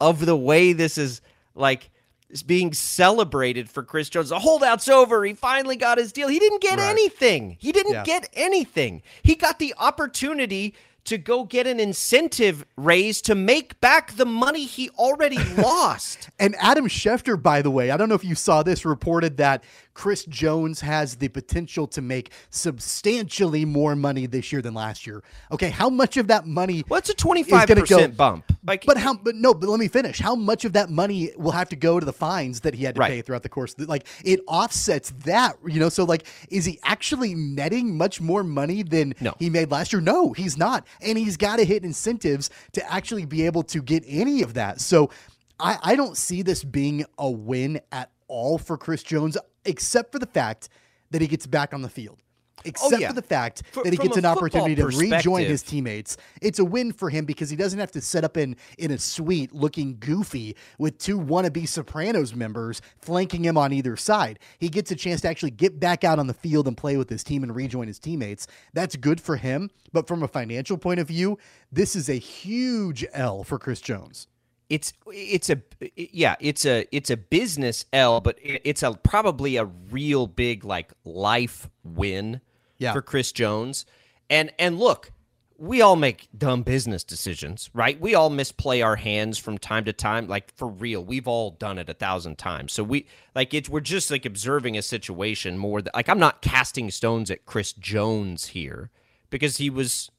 of 0.00 0.24
the 0.26 0.36
way 0.36 0.72
this 0.72 0.98
is 0.98 1.20
like 1.54 1.90
is 2.28 2.42
being 2.42 2.72
celebrated 2.72 3.70
for 3.70 3.82
Chris 3.82 4.08
Jones. 4.08 4.30
The 4.30 4.38
holdout's 4.38 4.88
over. 4.88 5.24
He 5.24 5.34
finally 5.34 5.76
got 5.76 5.98
his 5.98 6.12
deal. 6.12 6.28
He 6.28 6.38
didn't 6.38 6.60
get 6.60 6.78
right. 6.78 6.90
anything. 6.90 7.56
He 7.60 7.72
didn't 7.72 7.92
yeah. 7.92 8.04
get 8.04 8.28
anything. 8.34 9.02
He 9.22 9.36
got 9.36 9.58
the 9.58 9.74
opportunity 9.78 10.74
to 11.04 11.18
go 11.18 11.44
get 11.44 11.66
an 11.68 11.78
incentive 11.78 12.64
raise 12.76 13.22
to 13.22 13.34
make 13.34 13.80
back 13.80 14.16
the 14.16 14.26
money 14.26 14.64
he 14.64 14.90
already 14.90 15.38
lost. 15.56 16.30
And 16.38 16.56
Adam 16.58 16.88
Schefter, 16.88 17.40
by 17.40 17.62
the 17.62 17.70
way, 17.70 17.90
I 17.90 17.96
don't 17.96 18.08
know 18.08 18.16
if 18.16 18.24
you 18.24 18.34
saw 18.34 18.62
this, 18.62 18.84
reported 18.84 19.36
that 19.36 19.62
Chris 19.96 20.26
Jones 20.26 20.82
has 20.82 21.16
the 21.16 21.28
potential 21.28 21.86
to 21.86 22.02
make 22.02 22.30
substantially 22.50 23.64
more 23.64 23.96
money 23.96 24.26
this 24.26 24.52
year 24.52 24.60
than 24.60 24.74
last 24.74 25.06
year. 25.06 25.22
Okay, 25.50 25.70
how 25.70 25.88
much 25.88 26.18
of 26.18 26.26
that 26.26 26.46
money? 26.46 26.84
What's 26.86 27.08
a 27.08 27.14
twenty 27.14 27.42
five 27.42 27.66
percent 27.66 28.14
bump? 28.14 28.44
Like, 28.62 28.84
but 28.84 28.98
how? 28.98 29.14
But 29.14 29.36
no. 29.36 29.54
But 29.54 29.70
let 29.70 29.80
me 29.80 29.88
finish. 29.88 30.18
How 30.18 30.34
much 30.34 30.66
of 30.66 30.74
that 30.74 30.90
money 30.90 31.30
will 31.38 31.52
have 31.52 31.70
to 31.70 31.76
go 31.76 31.98
to 31.98 32.04
the 32.04 32.12
fines 32.12 32.60
that 32.60 32.74
he 32.74 32.84
had 32.84 32.94
to 32.96 33.00
right. 33.00 33.10
pay 33.10 33.22
throughout 33.22 33.42
the 33.42 33.48
course? 33.48 33.74
Like 33.78 34.06
it 34.22 34.40
offsets 34.46 35.14
that, 35.24 35.56
you 35.66 35.80
know. 35.80 35.88
So 35.88 36.04
like, 36.04 36.26
is 36.50 36.66
he 36.66 36.78
actually 36.84 37.34
netting 37.34 37.96
much 37.96 38.20
more 38.20 38.44
money 38.44 38.82
than 38.82 39.14
no. 39.18 39.34
he 39.38 39.48
made 39.48 39.70
last 39.70 39.94
year? 39.94 40.02
No, 40.02 40.34
he's 40.34 40.58
not 40.58 40.86
and 41.00 41.16
he's 41.16 41.38
got 41.38 41.56
to 41.56 41.64
hit 41.64 41.84
incentives 41.84 42.50
to 42.72 42.92
actually 42.92 43.24
be 43.24 43.46
able 43.46 43.62
to 43.62 43.80
get 43.80 44.04
any 44.06 44.42
of 44.42 44.52
that. 44.54 44.78
So 44.78 45.10
I, 45.58 45.78
I 45.82 45.96
don't 45.96 46.18
see 46.18 46.42
this 46.42 46.62
being 46.62 47.06
a 47.16 47.30
win 47.30 47.80
at 47.92 48.10
all 48.28 48.58
for 48.58 48.76
Chris 48.76 49.02
Jones, 49.02 49.36
except 49.64 50.12
for 50.12 50.18
the 50.18 50.26
fact 50.26 50.68
that 51.10 51.20
he 51.20 51.28
gets 51.28 51.46
back 51.46 51.72
on 51.72 51.82
the 51.82 51.88
field. 51.88 52.18
Except 52.64 52.94
oh, 52.94 52.98
yeah. 52.98 53.08
for 53.08 53.14
the 53.14 53.22
fact 53.22 53.62
for, 53.70 53.84
that 53.84 53.92
he 53.92 53.96
gets 53.96 54.16
an 54.16 54.24
opportunity 54.24 54.74
to 54.74 54.86
rejoin 54.86 55.44
his 55.44 55.62
teammates. 55.62 56.16
It's 56.40 56.58
a 56.58 56.64
win 56.64 56.92
for 56.92 57.10
him 57.10 57.24
because 57.24 57.50
he 57.50 57.56
doesn't 57.56 57.78
have 57.78 57.92
to 57.92 58.00
set 58.00 58.24
up 58.24 58.36
in 58.36 58.56
in 58.78 58.90
a 58.90 58.98
suite 58.98 59.52
looking 59.52 59.98
goofy 60.00 60.56
with 60.78 60.98
two 60.98 61.20
wannabe 61.20 61.68
Sopranos 61.68 62.34
members 62.34 62.80
flanking 63.00 63.44
him 63.44 63.56
on 63.56 63.72
either 63.72 63.94
side. 63.96 64.38
He 64.58 64.68
gets 64.68 64.90
a 64.90 64.96
chance 64.96 65.20
to 65.20 65.28
actually 65.28 65.52
get 65.52 65.78
back 65.78 66.02
out 66.02 66.18
on 66.18 66.26
the 66.26 66.34
field 66.34 66.66
and 66.66 66.76
play 66.76 66.96
with 66.96 67.10
his 67.10 67.22
team 67.22 67.42
and 67.42 67.54
rejoin 67.54 67.88
his 67.88 67.98
teammates. 67.98 68.46
That's 68.72 68.96
good 68.96 69.20
for 69.20 69.36
him, 69.36 69.70
but 69.92 70.08
from 70.08 70.22
a 70.22 70.28
financial 70.28 70.78
point 70.78 70.98
of 70.98 71.06
view, 71.06 71.38
this 71.70 71.94
is 71.94 72.08
a 72.08 72.14
huge 72.14 73.04
L 73.12 73.44
for 73.44 73.58
Chris 73.58 73.80
Jones 73.80 74.28
it's 74.68 74.92
it's 75.12 75.50
a 75.50 75.62
yeah 75.96 76.34
it's 76.40 76.66
a 76.66 76.86
it's 76.90 77.10
a 77.10 77.16
business 77.16 77.84
L, 77.92 78.20
but 78.20 78.38
it's 78.42 78.82
a 78.82 78.92
probably 78.94 79.56
a 79.56 79.64
real 79.64 80.26
big 80.26 80.64
like 80.64 80.92
life 81.04 81.68
win 81.84 82.40
yeah. 82.78 82.92
for 82.92 83.02
Chris 83.02 83.32
Jones. 83.32 83.86
And 84.28 84.52
and 84.58 84.78
look, 84.78 85.12
we 85.58 85.80
all 85.80 85.96
make 85.96 86.28
dumb 86.36 86.62
business 86.62 87.04
decisions, 87.04 87.70
right? 87.72 88.00
We 88.00 88.14
all 88.14 88.30
misplay 88.30 88.82
our 88.82 88.96
hands 88.96 89.38
from 89.38 89.58
time 89.58 89.84
to 89.86 89.92
time, 89.92 90.28
like 90.28 90.54
for 90.56 90.68
real. 90.68 91.04
We've 91.04 91.28
all 91.28 91.50
done 91.52 91.78
it 91.78 91.88
a 91.88 91.94
thousand 91.94 92.36
times. 92.38 92.72
So 92.72 92.82
we 92.82 93.06
like 93.34 93.54
it's 93.54 93.68
we're 93.68 93.80
just 93.80 94.10
like 94.10 94.26
observing 94.26 94.76
a 94.76 94.82
situation 94.82 95.58
more 95.58 95.80
that 95.80 95.94
like 95.94 96.08
I'm 96.08 96.18
not 96.18 96.42
casting 96.42 96.90
stones 96.90 97.30
at 97.30 97.46
Chris 97.46 97.72
Jones 97.72 98.48
here 98.48 98.90
because 99.30 99.56
he 99.56 99.70
was, 99.70 100.10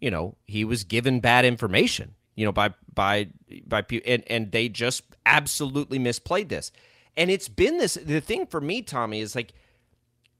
you 0.00 0.10
know, 0.10 0.36
he 0.46 0.64
was 0.64 0.84
given 0.84 1.20
bad 1.20 1.44
information, 1.44 2.14
you 2.36 2.44
know, 2.44 2.52
by 2.52 2.74
by 2.92 3.28
by 3.82 4.00
and 4.06 4.22
and 4.26 4.52
they 4.52 4.68
just 4.68 5.02
absolutely 5.26 5.98
misplayed 5.98 6.48
this. 6.48 6.72
And 7.16 7.30
it's 7.30 7.48
been 7.48 7.78
this 7.78 7.94
the 7.94 8.20
thing 8.20 8.46
for 8.46 8.60
me, 8.60 8.82
Tommy, 8.82 9.20
is 9.20 9.34
like 9.34 9.52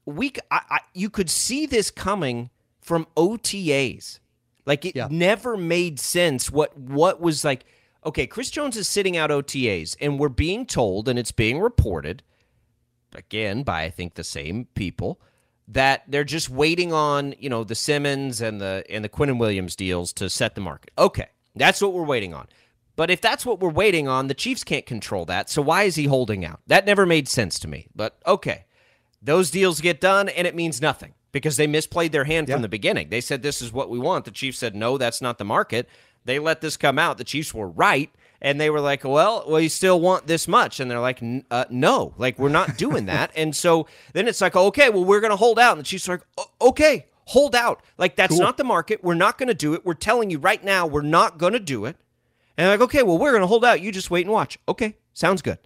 we 0.04 0.32
I, 0.50 0.60
I, 0.70 0.78
you 0.92 1.10
could 1.10 1.30
see 1.30 1.66
this 1.66 1.90
coming 1.90 2.50
from 2.80 3.06
OTAs. 3.16 4.18
Like 4.66 4.84
it 4.84 4.96
yeah. 4.96 5.08
never 5.10 5.56
made 5.56 6.00
sense 6.00 6.50
what 6.50 6.76
what 6.76 7.20
was 7.20 7.44
like 7.44 7.64
okay, 8.06 8.26
Chris 8.26 8.50
Jones 8.50 8.76
is 8.76 8.86
sitting 8.86 9.16
out 9.16 9.30
OTAs 9.30 9.96
and 10.00 10.18
we're 10.18 10.28
being 10.28 10.66
told 10.66 11.08
and 11.08 11.18
it's 11.18 11.32
being 11.32 11.58
reported 11.58 12.22
again 13.14 13.62
by 13.62 13.84
I 13.84 13.90
think 13.90 14.14
the 14.14 14.24
same 14.24 14.66
people 14.74 15.20
that 15.68 16.02
they're 16.08 16.24
just 16.24 16.50
waiting 16.50 16.92
on, 16.92 17.34
you 17.38 17.48
know, 17.48 17.64
the 17.64 17.74
Simmons 17.74 18.40
and 18.40 18.60
the 18.60 18.84
and 18.90 19.04
the 19.04 19.08
Quinnen 19.08 19.38
Williams 19.38 19.76
deals 19.76 20.12
to 20.14 20.28
set 20.28 20.54
the 20.54 20.60
market. 20.60 20.92
Okay. 20.98 21.28
That's 21.56 21.80
what 21.80 21.92
we're 21.92 22.04
waiting 22.04 22.34
on. 22.34 22.48
But 22.96 23.10
if 23.10 23.20
that's 23.20 23.44
what 23.44 23.60
we're 23.60 23.70
waiting 23.70 24.06
on, 24.06 24.28
the 24.28 24.34
Chiefs 24.34 24.64
can't 24.64 24.86
control 24.86 25.24
that. 25.26 25.50
So 25.50 25.60
why 25.62 25.82
is 25.84 25.96
he 25.96 26.04
holding 26.04 26.44
out? 26.44 26.60
That 26.66 26.86
never 26.86 27.06
made 27.06 27.28
sense 27.28 27.58
to 27.60 27.68
me. 27.68 27.88
But 27.94 28.18
okay. 28.26 28.64
Those 29.20 29.50
deals 29.50 29.80
get 29.80 30.00
done, 30.00 30.28
and 30.28 30.46
it 30.46 30.54
means 30.54 30.82
nothing 30.82 31.14
because 31.32 31.56
they 31.56 31.66
misplayed 31.66 32.12
their 32.12 32.24
hand 32.24 32.48
yeah. 32.48 32.54
from 32.54 32.62
the 32.62 32.68
beginning. 32.68 33.08
They 33.08 33.22
said, 33.22 33.42
This 33.42 33.62
is 33.62 33.72
what 33.72 33.90
we 33.90 33.98
want. 33.98 34.26
The 34.26 34.30
Chiefs 34.30 34.58
said, 34.58 34.76
No, 34.76 34.98
that's 34.98 35.22
not 35.22 35.38
the 35.38 35.44
market. 35.44 35.88
They 36.24 36.38
let 36.38 36.60
this 36.60 36.76
come 36.76 36.98
out. 36.98 37.18
The 37.18 37.24
Chiefs 37.24 37.52
were 37.52 37.68
right. 37.68 38.10
And 38.40 38.60
they 38.60 38.68
were 38.68 38.80
like, 38.80 39.02
Well, 39.02 39.44
we 39.50 39.68
still 39.68 39.98
want 39.98 40.26
this 40.26 40.46
much. 40.46 40.78
And 40.78 40.90
they're 40.90 41.00
like, 41.00 41.22
uh, 41.50 41.64
No, 41.70 42.14
like, 42.18 42.38
we're 42.38 42.50
not 42.50 42.76
doing 42.76 43.06
that. 43.06 43.32
and 43.36 43.56
so 43.56 43.88
then 44.12 44.28
it's 44.28 44.40
like, 44.42 44.54
Okay, 44.54 44.90
well, 44.90 45.04
we're 45.04 45.20
going 45.20 45.30
to 45.30 45.36
hold 45.36 45.58
out. 45.58 45.72
And 45.72 45.80
the 45.80 45.88
Chiefs 45.88 46.08
are 46.08 46.12
like, 46.38 46.48
Okay, 46.60 47.06
hold 47.24 47.54
out. 47.54 47.82
Like, 47.98 48.16
that's 48.16 48.34
cool. 48.34 48.42
not 48.42 48.58
the 48.58 48.64
market. 48.64 49.02
We're 49.02 49.14
not 49.14 49.38
going 49.38 49.48
to 49.48 49.54
do 49.54 49.72
it. 49.72 49.84
We're 49.84 49.94
telling 49.94 50.30
you 50.30 50.38
right 50.38 50.62
now, 50.62 50.86
we're 50.86 51.02
not 51.02 51.38
going 51.38 51.54
to 51.54 51.60
do 51.60 51.86
it. 51.86 51.96
And 52.56 52.68
like, 52.68 52.80
okay, 52.80 53.02
well, 53.02 53.18
we're 53.18 53.32
going 53.32 53.42
to 53.42 53.46
hold 53.46 53.64
out. 53.64 53.80
You 53.80 53.92
just 53.92 54.10
wait 54.10 54.26
and 54.26 54.32
watch. 54.32 54.58
Okay, 54.68 54.96
sounds 55.12 55.42
good. 55.42 55.58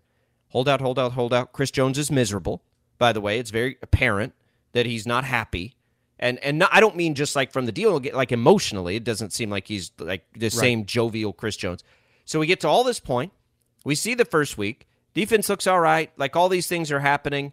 Hold 0.49 0.69
out, 0.69 0.81
hold 0.81 0.99
out, 0.99 1.13
hold 1.13 1.35
out. 1.35 1.53
Chris 1.53 1.71
Jones 1.71 1.99
is 1.99 2.11
miserable 2.11 2.63
by 2.99 3.13
the 3.13 3.21
way. 3.21 3.39
It's 3.39 3.51
very 3.51 3.79
apparent 3.83 4.35
that 4.73 4.85
he's 4.85 5.07
not 5.07 5.25
happy. 5.25 5.75
And 6.19 6.39
and 6.41 6.59
not, 6.59 6.71
I 6.73 6.81
don't 6.81 6.97
mean 6.97 7.15
just 7.15 7.37
like 7.37 7.53
from 7.53 7.67
the 7.67 7.73
deal, 7.73 8.01
like 8.13 8.33
emotionally, 8.33 8.97
it 8.97 9.05
doesn't 9.05 9.33
seem 9.33 9.51
like 9.51 9.69
he's 9.69 9.93
like 9.99 10.27
the 10.35 10.47
right. 10.47 10.53
same 10.53 10.85
jovial 10.85 11.33
Chris 11.33 11.57
Jones. 11.57 11.85
So 12.25 12.41
we 12.41 12.47
get 12.47 12.61
to 12.61 12.69
all 12.69 12.85
this 12.85 13.01
point. 13.01 13.33
We 13.85 13.95
see 13.95 14.15
the 14.15 14.25
first 14.25 14.59
week. 14.59 14.87
Defense 15.15 15.49
looks 15.49 15.67
all 15.67 15.81
right. 15.81 16.11
Like 16.17 16.37
all 16.37 16.49
these 16.49 16.67
things 16.67 16.93
are 16.93 17.01
happening. 17.01 17.53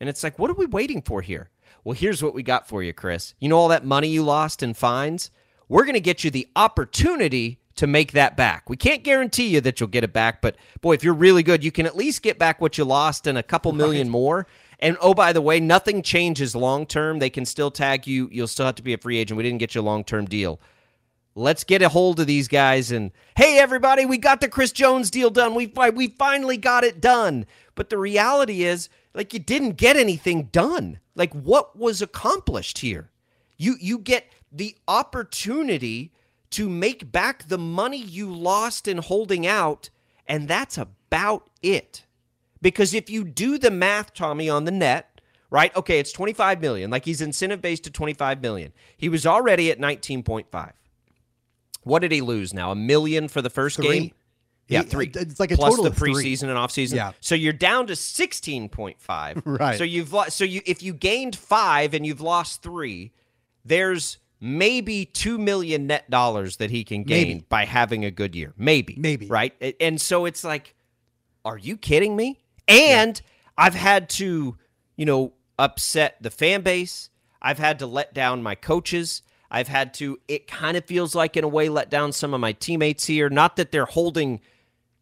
And 0.00 0.08
it's 0.08 0.22
like, 0.22 0.38
what 0.38 0.50
are 0.50 0.54
we 0.54 0.66
waiting 0.66 1.02
for 1.02 1.22
here? 1.22 1.50
Well, 1.84 1.94
here's 1.94 2.22
what 2.22 2.34
we 2.34 2.42
got 2.42 2.66
for 2.66 2.82
you, 2.82 2.92
Chris. 2.92 3.34
You 3.38 3.48
know 3.48 3.58
all 3.58 3.68
that 3.68 3.84
money 3.84 4.08
you 4.08 4.22
lost 4.22 4.62
in 4.62 4.74
fines? 4.74 5.30
We're 5.68 5.84
going 5.84 5.94
to 5.94 6.00
get 6.00 6.24
you 6.24 6.30
the 6.30 6.48
opportunity 6.56 7.57
to 7.78 7.86
make 7.86 8.12
that 8.12 8.36
back. 8.36 8.68
We 8.68 8.76
can't 8.76 9.04
guarantee 9.04 9.46
you 9.46 9.60
that 9.60 9.78
you'll 9.78 9.88
get 9.88 10.02
it 10.02 10.12
back, 10.12 10.42
but 10.42 10.56
boy, 10.80 10.94
if 10.94 11.04
you're 11.04 11.14
really 11.14 11.44
good, 11.44 11.62
you 11.62 11.70
can 11.70 11.86
at 11.86 11.96
least 11.96 12.22
get 12.22 12.38
back 12.38 12.60
what 12.60 12.76
you 12.76 12.84
lost 12.84 13.26
and 13.26 13.38
a 13.38 13.42
couple 13.42 13.72
million 13.72 14.08
right. 14.08 14.12
more. 14.12 14.46
And 14.80 14.96
oh, 15.00 15.14
by 15.14 15.32
the 15.32 15.40
way, 15.40 15.60
nothing 15.60 16.02
changes 16.02 16.56
long 16.56 16.86
term. 16.86 17.20
They 17.20 17.30
can 17.30 17.44
still 17.44 17.70
tag 17.70 18.06
you. 18.06 18.28
You'll 18.32 18.48
still 18.48 18.66
have 18.66 18.74
to 18.76 18.82
be 18.82 18.94
a 18.94 18.98
free 18.98 19.18
agent. 19.18 19.36
We 19.36 19.44
didn't 19.44 19.58
get 19.58 19.74
you 19.74 19.80
a 19.80 19.82
long 19.82 20.04
term 20.04 20.26
deal. 20.26 20.60
Let's 21.36 21.62
get 21.62 21.82
a 21.82 21.88
hold 21.88 22.18
of 22.18 22.26
these 22.26 22.48
guys 22.48 22.90
and 22.90 23.12
hey, 23.36 23.58
everybody, 23.58 24.04
we 24.04 24.18
got 24.18 24.40
the 24.40 24.48
Chris 24.48 24.72
Jones 24.72 25.08
deal 25.08 25.30
done. 25.30 25.54
We 25.54 25.72
we 25.94 26.08
finally 26.08 26.56
got 26.56 26.82
it 26.82 27.00
done. 27.00 27.46
But 27.76 27.90
the 27.90 27.98
reality 27.98 28.64
is, 28.64 28.88
like, 29.14 29.32
you 29.32 29.38
didn't 29.38 29.76
get 29.76 29.96
anything 29.96 30.44
done. 30.50 30.98
Like, 31.14 31.32
what 31.32 31.78
was 31.78 32.02
accomplished 32.02 32.78
here? 32.78 33.10
You 33.56 33.76
you 33.80 33.98
get 33.98 34.32
the 34.50 34.76
opportunity 34.88 36.12
to 36.50 36.68
make 36.68 37.12
back 37.12 37.48
the 37.48 37.58
money 37.58 37.98
you 37.98 38.32
lost 38.32 38.88
in 38.88 38.98
holding 38.98 39.46
out, 39.46 39.90
and 40.26 40.48
that's 40.48 40.78
about 40.78 41.50
it. 41.62 42.04
Because 42.60 42.94
if 42.94 43.08
you 43.10 43.24
do 43.24 43.58
the 43.58 43.70
math, 43.70 44.14
Tommy, 44.14 44.48
on 44.48 44.64
the 44.64 44.70
net, 44.70 45.20
right? 45.50 45.74
Okay, 45.76 45.98
it's 45.98 46.12
25 46.12 46.60
million. 46.60 46.90
Like 46.90 47.04
he's 47.04 47.20
incentive 47.20 47.60
based 47.60 47.84
to 47.84 47.90
25 47.90 48.40
million. 48.40 48.72
He 48.96 49.08
was 49.08 49.26
already 49.26 49.70
at 49.70 49.78
19.5. 49.78 50.72
What 51.84 52.00
did 52.00 52.12
he 52.12 52.20
lose 52.20 52.52
now? 52.52 52.70
A 52.70 52.74
million 52.74 53.28
for 53.28 53.40
the 53.40 53.50
first 53.50 53.76
three. 53.76 54.00
game? 54.00 54.12
Yeah, 54.66 54.82
three. 54.82 55.10
It's 55.14 55.40
like 55.40 55.50
a 55.50 55.56
plus 55.56 55.76
total 55.76 55.84
the 55.84 55.90
preseason 55.90 56.40
three. 56.40 56.50
and 56.50 56.58
offseason. 56.58 56.96
Yeah. 56.96 57.12
So 57.20 57.34
you're 57.34 57.54
down 57.54 57.86
to 57.86 57.94
16.5. 57.94 59.42
right. 59.58 59.78
So 59.78 59.84
you've 59.84 60.12
lost. 60.12 60.36
So 60.36 60.44
you 60.44 60.60
if 60.66 60.82
you 60.82 60.92
gained 60.92 61.36
five 61.36 61.94
and 61.94 62.04
you've 62.04 62.20
lost 62.20 62.62
three, 62.62 63.12
there's 63.64 64.18
maybe 64.40 65.04
two 65.04 65.38
million 65.38 65.86
net 65.86 66.08
dollars 66.10 66.56
that 66.58 66.70
he 66.70 66.84
can 66.84 67.02
gain 67.02 67.28
maybe. 67.28 67.44
by 67.48 67.64
having 67.64 68.04
a 68.04 68.10
good 68.10 68.34
year. 68.34 68.54
Maybe. 68.56 68.96
Maybe. 68.98 69.26
Right. 69.26 69.54
And 69.80 70.00
so 70.00 70.24
it's 70.24 70.44
like, 70.44 70.74
are 71.44 71.58
you 71.58 71.76
kidding 71.76 72.16
me? 72.16 72.38
And 72.66 73.20
yeah. 73.22 73.64
I've 73.64 73.74
had 73.74 74.08
to, 74.10 74.56
you 74.96 75.04
know, 75.04 75.32
upset 75.58 76.16
the 76.20 76.30
fan 76.30 76.62
base. 76.62 77.10
I've 77.40 77.58
had 77.58 77.78
to 77.80 77.86
let 77.86 78.14
down 78.14 78.42
my 78.42 78.54
coaches. 78.54 79.22
I've 79.50 79.68
had 79.68 79.94
to, 79.94 80.18
it 80.28 80.46
kind 80.46 80.76
of 80.76 80.84
feels 80.84 81.14
like, 81.14 81.36
in 81.36 81.44
a 81.44 81.48
way, 81.48 81.68
let 81.68 81.90
down 81.90 82.12
some 82.12 82.34
of 82.34 82.40
my 82.40 82.52
teammates 82.52 83.06
here. 83.06 83.30
Not 83.30 83.56
that 83.56 83.72
they're 83.72 83.86
holding 83.86 84.40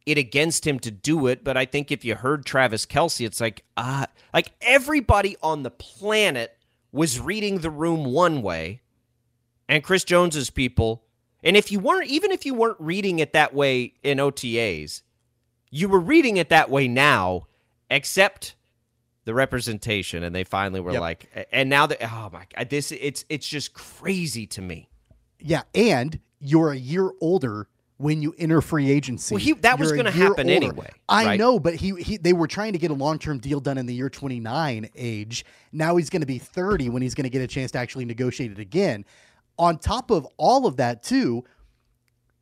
it 0.07 0.19
against 0.19 0.67
him 0.67 0.79
to 0.81 0.91
do 0.91 1.27
it, 1.27 1.43
but 1.43 1.57
I 1.57 1.65
think 1.65 1.91
if 1.91 2.05
you 2.05 2.15
heard 2.15 2.47
Travis 2.47 2.87
Kelce, 2.87 3.27
it's 3.27 3.41
like, 3.41 3.65
ah, 3.77 4.05
uh, 4.05 4.07
like 4.33 4.53
everybody 4.61 5.37
on 5.43 5.65
the 5.65 5.71
planet 5.71 6.57
was 6.93 7.19
reading 7.19 7.59
the 7.59 7.71
room 7.71 8.05
one 8.05 8.41
way, 8.41 8.83
and 9.69 9.83
Chris 9.83 10.05
Jones's 10.05 10.51
people. 10.51 11.03
And 11.43 11.57
if 11.57 11.71
you 11.71 11.79
weren't, 11.79 12.09
even 12.09 12.33
if 12.33 12.45
you 12.45 12.55
weren't 12.55 12.81
reading 12.81 13.19
it 13.19 13.33
that 13.33 13.55
way 13.55 13.95
in 14.03 14.19
OTAs, 14.19 15.03
you 15.71 15.89
were 15.89 16.01
reading 16.01 16.37
it 16.37 16.49
that 16.49 16.71
way 16.71 16.89
now 16.89 17.47
except 17.91 18.55
the 19.25 19.35
representation 19.35 20.23
and 20.23 20.35
they 20.35 20.45
finally 20.45 20.81
were 20.81 20.93
yep. 20.93 21.01
like 21.01 21.49
and 21.51 21.69
now 21.69 21.85
that 21.87 21.99
oh 22.01 22.31
my 22.33 22.47
god 22.55 22.71
this 22.71 22.93
it's 22.93 23.25
it's 23.29 23.47
just 23.47 23.75
crazy 23.75 24.47
to 24.47 24.63
me 24.63 24.89
yeah 25.41 25.63
and 25.75 26.21
you're 26.39 26.71
a 26.71 26.77
year 26.77 27.11
older 27.21 27.69
when 27.99 28.21
you 28.21 28.35
enter 28.39 28.61
free 28.61 28.91
agency. 28.91 29.35
Well, 29.35 29.43
he, 29.43 29.53
that 29.55 29.79
was 29.79 29.93
going 29.93 30.05
to 30.05 30.11
happen 30.11 30.51
older. 30.51 30.67
anyway. 30.67 30.91
I 31.09 31.25
right? 31.25 31.39
know, 31.39 31.59
but 31.59 31.75
he, 31.75 31.95
he 31.95 32.17
they 32.19 32.33
were 32.33 32.47
trying 32.47 32.73
to 32.73 32.79
get 32.79 32.91
a 32.91 32.95
long 32.95 33.19
term 33.19 33.39
deal 33.39 33.61
done 33.61 33.79
in 33.79 33.87
the 33.87 33.95
year 33.95 34.11
29 34.11 34.91
age. 34.95 35.45
Now 35.73 35.97
he's 35.97 36.11
going 36.11 36.21
to 36.21 36.27
be 36.27 36.39
30 36.39 36.91
when 36.91 37.03
he's 37.03 37.15
going 37.15 37.25
to 37.25 37.31
get 37.31 37.43
a 37.43 37.47
chance 37.47 37.71
to 37.73 37.79
actually 37.79 38.05
negotiate 38.05 38.53
it 38.53 38.59
again. 38.59 39.05
On 39.59 39.79
top 39.79 40.11
of 40.11 40.27
all 40.37 40.67
of 40.67 40.77
that, 40.77 41.03
too, 41.03 41.45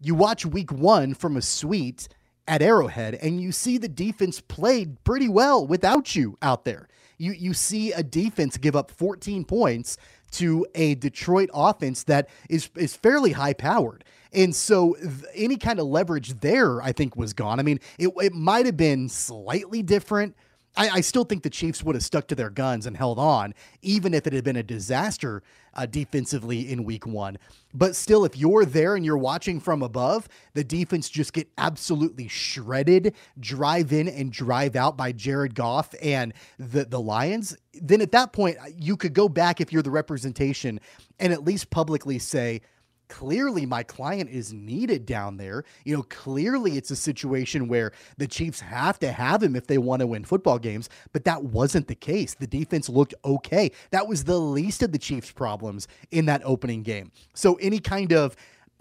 you 0.00 0.14
watch 0.14 0.44
week 0.44 0.72
one 0.72 1.14
from 1.14 1.36
a 1.36 1.42
suite 1.42 2.08
at 2.46 2.60
Arrowhead 2.60 3.14
and 3.14 3.40
you 3.40 3.52
see 3.52 3.78
the 3.78 3.88
defense 3.88 4.40
played 4.40 5.02
pretty 5.04 5.28
well 5.28 5.66
without 5.66 6.14
you 6.14 6.36
out 6.42 6.64
there. 6.64 6.88
You 7.16 7.32
you 7.32 7.54
see 7.54 7.92
a 7.92 8.02
defense 8.02 8.56
give 8.56 8.74
up 8.74 8.90
14 8.90 9.44
points 9.44 9.96
to 10.32 10.66
a 10.74 10.96
Detroit 10.96 11.48
offense 11.54 12.02
that 12.04 12.28
is 12.50 12.68
is 12.76 12.96
fairly 12.96 13.32
high 13.32 13.52
powered. 13.52 14.04
And 14.32 14.54
so 14.54 14.94
th- 14.94 15.12
any 15.34 15.56
kind 15.56 15.78
of 15.78 15.86
leverage 15.86 16.40
there, 16.40 16.82
I 16.82 16.90
think, 16.90 17.16
was 17.16 17.32
gone. 17.32 17.60
I 17.60 17.62
mean, 17.62 17.78
it, 17.98 18.10
it 18.20 18.32
might 18.32 18.66
have 18.66 18.76
been 18.76 19.08
slightly 19.08 19.80
different. 19.80 20.34
I, 20.76 20.88
I, 20.88 21.00
still 21.00 21.24
think 21.24 21.42
the 21.42 21.50
Chiefs 21.50 21.82
would 21.82 21.94
have 21.94 22.02
stuck 22.02 22.26
to 22.28 22.34
their 22.34 22.50
guns 22.50 22.86
and 22.86 22.96
held 22.96 23.18
on, 23.18 23.54
even 23.82 24.12
if 24.12 24.26
it 24.26 24.32
had 24.32 24.44
been 24.44 24.56
a 24.56 24.62
disaster 24.62 25.42
uh, 25.74 25.86
defensively 25.86 26.70
in 26.70 26.84
week 26.84 27.06
one. 27.06 27.38
But 27.72 27.96
still, 27.96 28.24
if 28.24 28.36
you're 28.36 28.64
there 28.64 28.96
and 28.96 29.04
you're 29.04 29.18
watching 29.18 29.60
from 29.60 29.82
above, 29.82 30.28
the 30.54 30.64
defense 30.64 31.08
just 31.08 31.32
get 31.32 31.48
absolutely 31.58 32.28
shredded, 32.28 33.14
drive 33.38 33.92
in 33.92 34.08
and 34.08 34.32
drive 34.32 34.76
out 34.76 34.96
by 34.96 35.12
Jared 35.12 35.54
Goff 35.54 35.94
and 36.02 36.32
the, 36.58 36.84
the 36.84 37.00
Lions. 37.00 37.56
Then 37.74 38.00
at 38.00 38.12
that 38.12 38.32
point, 38.32 38.56
you 38.76 38.96
could 38.96 39.14
go 39.14 39.28
back 39.28 39.60
if 39.60 39.72
you're 39.72 39.82
the 39.82 39.90
representation 39.90 40.80
and 41.18 41.32
at 41.32 41.44
least 41.44 41.70
publicly 41.70 42.18
say, 42.18 42.60
clearly 43.08 43.66
my 43.66 43.82
client 43.82 44.30
is 44.30 44.52
needed 44.52 45.06
down 45.06 45.36
there. 45.36 45.64
You 45.84 45.96
know, 45.96 46.02
clearly 46.04 46.76
it's 46.76 46.90
a 46.90 46.96
situation 46.96 47.68
where 47.68 47.92
the 48.18 48.26
Chiefs 48.26 48.60
have 48.60 48.98
to 49.00 49.12
have 49.12 49.42
him 49.42 49.56
if 49.56 49.66
they 49.66 49.78
want 49.78 50.00
to 50.00 50.06
win 50.06 50.24
football 50.24 50.58
games, 50.58 50.88
but 51.12 51.24
that 51.24 51.44
wasn't 51.44 51.88
the 51.88 51.94
case. 51.94 52.34
The 52.34 52.46
defense 52.46 52.88
looked 52.88 53.14
okay. 53.24 53.70
That 53.90 54.08
was 54.08 54.24
the 54.24 54.38
least 54.38 54.82
of 54.82 54.92
the 54.92 54.98
Chiefs' 54.98 55.30
problems 55.30 55.88
in 56.10 56.26
that 56.26 56.42
opening 56.44 56.82
game. 56.82 57.12
So 57.34 57.54
any 57.54 57.80
kind 57.80 58.12
of 58.12 58.36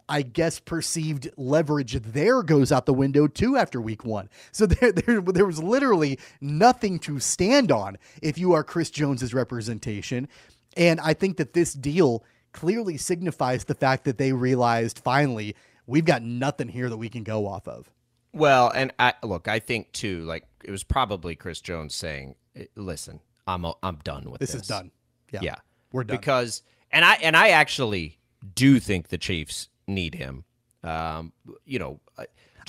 I 0.09 0.21
guess 0.21 0.59
perceived 0.59 1.29
leverage 1.37 1.93
there 1.93 2.43
goes 2.43 2.71
out 2.71 2.85
the 2.85 2.93
window 2.93 3.27
too 3.27 3.57
after 3.57 3.79
week 3.79 4.03
one. 4.03 4.29
So 4.51 4.65
there, 4.67 4.91
there, 4.91 5.21
there 5.21 5.45
was 5.45 5.61
literally 5.61 6.19
nothing 6.41 6.99
to 6.99 7.19
stand 7.19 7.71
on 7.71 7.97
if 8.21 8.37
you 8.37 8.53
are 8.53 8.63
Chris 8.63 8.89
Jones's 8.89 9.33
representation. 9.33 10.27
And 10.75 10.99
I 10.99 11.13
think 11.13 11.37
that 11.37 11.53
this 11.53 11.73
deal 11.73 12.23
clearly 12.53 12.97
signifies 12.97 13.65
the 13.65 13.75
fact 13.75 14.05
that 14.05 14.17
they 14.17 14.31
realized 14.31 14.99
finally 14.99 15.55
we've 15.85 16.05
got 16.05 16.21
nothing 16.21 16.69
here 16.69 16.89
that 16.89 16.97
we 16.97 17.09
can 17.09 17.23
go 17.23 17.47
off 17.47 17.67
of. 17.67 17.89
Well, 18.31 18.71
and 18.73 18.91
I 18.97 19.13
look, 19.21 19.47
I 19.47 19.59
think 19.59 19.91
too, 19.91 20.23
like 20.23 20.45
it 20.63 20.71
was 20.71 20.83
probably 20.83 21.35
Chris 21.35 21.61
Jones 21.61 21.93
saying, 21.93 22.35
"Listen, 22.75 23.19
I'm 23.45 23.63
a, 23.65 23.73
I'm 23.83 23.97
done 24.03 24.31
with 24.31 24.39
this. 24.39 24.53
This 24.53 24.61
is 24.61 24.67
done. 24.67 24.91
Yeah, 25.31 25.41
yeah, 25.43 25.55
we're 25.91 26.03
done." 26.03 26.17
Because 26.17 26.63
and 26.91 27.05
I 27.05 27.15
and 27.15 27.37
I 27.37 27.49
actually 27.49 28.17
do 28.55 28.79
think 28.79 29.09
the 29.09 29.19
Chiefs 29.19 29.69
need 29.87 30.15
him. 30.15 30.45
Um, 30.83 31.31
you 31.65 31.77
know, 31.77 31.99
I 32.17 32.25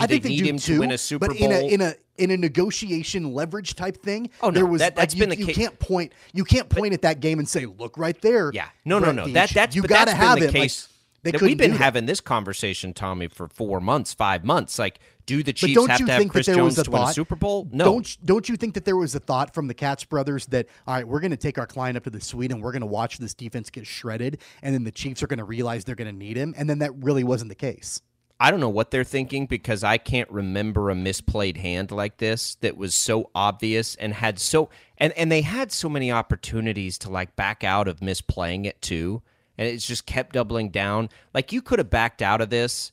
think 0.06 0.22
they, 0.22 0.28
they 0.28 0.34
need 0.34 0.42
do 0.42 0.48
him 0.50 0.58
too, 0.58 0.74
to 0.74 0.80
win 0.80 0.90
a 0.92 0.98
Super 0.98 1.28
but 1.28 1.38
Bowl. 1.38 1.50
in 1.50 1.52
a 1.52 1.68
in 1.74 1.80
a 1.80 1.94
in 2.16 2.30
a 2.30 2.36
negotiation 2.36 3.32
leverage 3.32 3.74
type 3.74 4.02
thing. 4.02 4.30
Oh, 4.42 4.48
no, 4.50 4.54
there 4.54 4.66
was 4.66 4.80
that- 4.80 4.94
that's 4.96 5.14
like, 5.14 5.20
been 5.30 5.38
you, 5.38 5.44
the 5.46 5.52
you 5.52 5.54
can't 5.56 5.78
point 5.78 6.12
you 6.32 6.44
can't 6.44 6.68
point 6.68 6.92
at 6.94 7.02
that 7.02 7.20
game 7.20 7.38
and 7.38 7.48
say, 7.48 7.66
"Look 7.66 7.96
right 7.98 8.20
there." 8.20 8.50
Yeah, 8.54 8.68
no, 8.84 8.98
no, 8.98 9.06
Brett 9.06 9.14
no. 9.16 9.24
Veach. 9.26 9.32
That 9.34 9.50
that's 9.50 9.76
you 9.76 9.82
got 9.82 10.06
to 10.06 10.14
have 10.14 10.38
the 10.38 10.46
Like, 10.46 10.54
case. 10.54 10.88
they 11.22 11.30
that 11.32 11.40
we've 11.40 11.56
been 11.58 11.72
having 11.72 12.06
this 12.06 12.20
conversation, 12.20 12.92
Tommy, 12.94 13.28
for 13.28 13.48
four 13.48 13.80
months, 13.80 14.12
five 14.14 14.44
months. 14.44 14.78
Like, 14.78 15.00
do 15.26 15.38
the 15.42 15.52
But 15.52 15.56
Chiefs 15.56 15.74
don't 15.74 15.88
have 15.90 16.00
you 16.00 16.06
to 16.06 16.12
have 16.12 16.18
think 16.20 16.32
Chris 16.32 16.46
that 16.46 16.52
there 16.52 16.60
Jones 16.60 16.72
was 16.76 16.78
a 16.80 16.84
to 16.84 16.90
win 16.90 17.02
a 17.02 17.04
thought? 17.06 17.14
Super 17.14 17.34
Bowl? 17.36 17.66
No. 17.72 17.84
Don't 17.84 18.16
don't 18.24 18.48
you 18.48 18.56
think 18.56 18.74
that 18.74 18.84
there 18.84 18.96
was 18.96 19.14
a 19.14 19.20
thought 19.20 19.54
from 19.54 19.66
the 19.66 19.74
Katz 19.74 20.04
brothers 20.04 20.44
that 20.46 20.66
all 20.86 20.94
right, 20.94 21.08
we're 21.08 21.20
going 21.20 21.30
to 21.30 21.36
take 21.36 21.56
our 21.58 21.66
client 21.66 21.96
up 21.96 22.04
to 22.04 22.10
the 22.10 22.20
suite 22.20 22.52
and 22.52 22.62
we're 22.62 22.72
going 22.72 22.82
to 22.82 22.86
watch 22.86 23.16
this 23.18 23.32
defense 23.34 23.70
get 23.70 23.86
shredded, 23.86 24.38
and 24.62 24.74
then 24.74 24.84
the 24.84 24.92
Chiefs 24.92 25.22
are 25.22 25.26
going 25.26 25.38
to 25.38 25.44
realize 25.44 25.84
they're 25.84 25.94
going 25.94 26.10
to 26.12 26.16
need 26.16 26.36
him, 26.36 26.54
and 26.58 26.68
then 26.70 26.78
that 26.80 26.92
really 27.02 27.24
wasn't 27.24 27.48
the 27.48 27.54
case. 27.54 28.02
I 28.40 28.50
don't 28.50 28.60
know 28.60 28.68
what 28.68 28.90
they're 28.90 29.04
thinking 29.04 29.46
because 29.46 29.84
I 29.84 29.96
can't 29.96 30.30
remember 30.30 30.90
a 30.90 30.94
misplayed 30.94 31.56
hand 31.56 31.90
like 31.90 32.16
this 32.16 32.56
that 32.56 32.76
was 32.76 32.94
so 32.94 33.30
obvious 33.34 33.94
and 33.94 34.12
had 34.12 34.38
so 34.38 34.70
and 34.98 35.12
and 35.12 35.30
they 35.30 35.42
had 35.42 35.70
so 35.70 35.88
many 35.88 36.10
opportunities 36.10 36.98
to 36.98 37.10
like 37.10 37.36
back 37.36 37.62
out 37.62 37.86
of 37.86 38.00
misplaying 38.00 38.66
it 38.66 38.82
too 38.82 39.22
and 39.56 39.68
it's 39.68 39.86
just 39.86 40.06
kept 40.06 40.34
doubling 40.34 40.70
down. 40.70 41.08
Like 41.32 41.52
you 41.52 41.62
could 41.62 41.78
have 41.78 41.90
backed 41.90 42.22
out 42.22 42.40
of 42.40 42.50
this 42.50 42.92